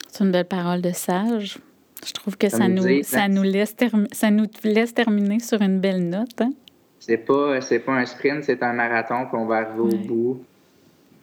C'est 0.08 0.24
une 0.24 0.32
belle 0.32 0.46
parole 0.46 0.80
de 0.80 0.90
sage. 0.90 1.58
Je 2.04 2.12
trouve 2.12 2.36
que 2.36 2.48
ça, 2.48 2.68
nous, 2.68 3.02
ça, 3.02 3.28
nous 3.28 3.42
laisse 3.42 3.74
ça 4.12 4.30
nous 4.30 4.46
laisse 4.62 4.94
terminer 4.94 5.40
sur 5.40 5.60
une 5.62 5.80
belle 5.80 6.08
note. 6.08 6.40
Hein? 6.40 6.52
C'est 7.00 7.18
pas, 7.18 7.58
pas 7.84 7.92
un 7.92 8.06
sprint, 8.06 8.44
c'est 8.44 8.62
un 8.62 8.72
marathon, 8.72 9.26
qu'on 9.26 9.46
va 9.46 9.56
arriver 9.56 9.80
au 9.80 10.06
bout. 10.06 10.44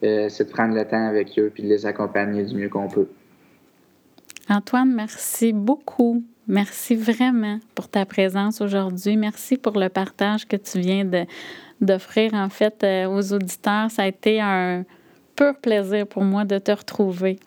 Euh, 0.04 0.28
c'est 0.28 0.44
de 0.44 0.50
prendre 0.50 0.74
le 0.74 0.84
temps 0.84 1.06
avec 1.08 1.38
eux 1.38 1.50
puis 1.52 1.62
de 1.62 1.68
les 1.68 1.86
accompagner 1.86 2.44
du 2.44 2.54
mieux 2.56 2.68
qu'on 2.68 2.88
peut. 2.88 3.08
Antoine, 4.48 4.92
merci 4.92 5.52
beaucoup. 5.52 6.22
Merci 6.48 6.96
vraiment 6.96 7.60
pour 7.74 7.88
ta 7.88 8.04
présence 8.04 8.60
aujourd'hui. 8.60 9.16
Merci 9.16 9.56
pour 9.56 9.78
le 9.78 9.88
partage 9.88 10.46
que 10.46 10.56
tu 10.56 10.80
viens 10.80 11.08
d'offrir 11.80 12.34
en 12.34 12.48
fait 12.48 12.82
euh, 12.82 13.06
aux 13.06 13.32
auditeurs. 13.32 13.90
Ça 13.90 14.02
a 14.02 14.06
été 14.06 14.40
un 14.40 14.84
pur 15.36 15.54
plaisir 15.56 16.06
pour 16.06 16.24
moi 16.24 16.44
de 16.44 16.58
te 16.58 16.72
retrouver. 16.72 17.38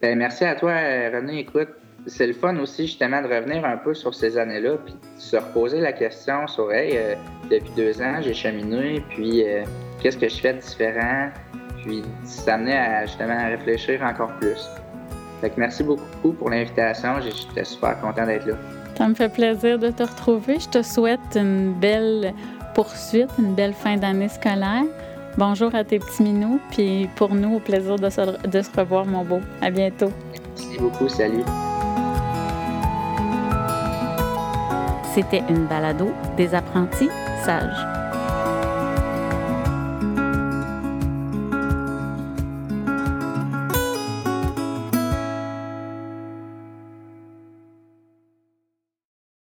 Ben, 0.00 0.16
merci 0.16 0.44
à 0.44 0.54
toi, 0.54 0.72
René. 0.72 1.40
Écoute, 1.40 1.68
c'est 2.06 2.26
le 2.26 2.32
fun 2.32 2.56
aussi, 2.58 2.86
justement, 2.86 3.22
de 3.22 3.28
revenir 3.28 3.64
un 3.64 3.76
peu 3.76 3.94
sur 3.94 4.14
ces 4.14 4.36
années-là, 4.36 4.76
puis 4.84 4.94
de 4.94 4.98
se 5.18 5.36
reposer 5.36 5.80
la 5.80 5.92
question 5.92 6.46
sur, 6.46 6.72
hey, 6.72 6.96
euh, 6.96 7.14
depuis 7.50 7.70
deux 7.76 8.00
ans, 8.02 8.20
j'ai 8.20 8.34
cheminé, 8.34 9.02
puis 9.10 9.42
euh, 9.44 9.64
qu'est-ce 10.00 10.18
que 10.18 10.28
je 10.28 10.40
fais 10.40 10.54
de 10.54 10.58
différent, 10.58 11.30
puis 11.82 12.02
s'amener 12.24 12.76
à, 12.76 13.06
justement, 13.06 13.38
à 13.38 13.46
réfléchir 13.46 14.02
encore 14.02 14.32
plus. 14.40 14.68
Fait 15.40 15.50
que 15.50 15.58
merci 15.58 15.82
beaucoup 15.82 16.32
pour 16.32 16.50
l'invitation, 16.50 17.20
j'étais 17.20 17.64
super 17.64 18.00
content 18.00 18.26
d'être 18.26 18.46
là. 18.46 18.54
Ça 18.96 19.08
me 19.08 19.14
fait 19.14 19.28
plaisir 19.28 19.78
de 19.78 19.90
te 19.90 20.04
retrouver. 20.04 20.58
Je 20.60 20.68
te 20.68 20.82
souhaite 20.82 21.20
une 21.34 21.72
belle 21.72 22.32
poursuite, 22.74 23.30
une 23.38 23.54
belle 23.54 23.74
fin 23.74 23.96
d'année 23.96 24.28
scolaire. 24.28 24.84
Bonjour 25.36 25.74
à 25.74 25.82
tes 25.82 25.98
petits 25.98 26.22
minous, 26.22 26.60
puis 26.70 27.08
pour 27.16 27.34
nous, 27.34 27.56
au 27.56 27.60
plaisir 27.60 27.96
de 27.96 28.08
se, 28.08 28.46
de 28.46 28.62
se 28.62 28.70
revoir, 28.78 29.04
mon 29.04 29.24
beau. 29.24 29.40
À 29.60 29.70
bientôt. 29.70 30.12
Merci 30.56 30.78
beaucoup, 30.78 31.08
salut. 31.08 31.42
C'était 35.14 35.44
une 35.48 35.66
balado 35.66 36.12
des 36.36 36.56
apprentis 36.56 37.08
sages. 37.44 38.03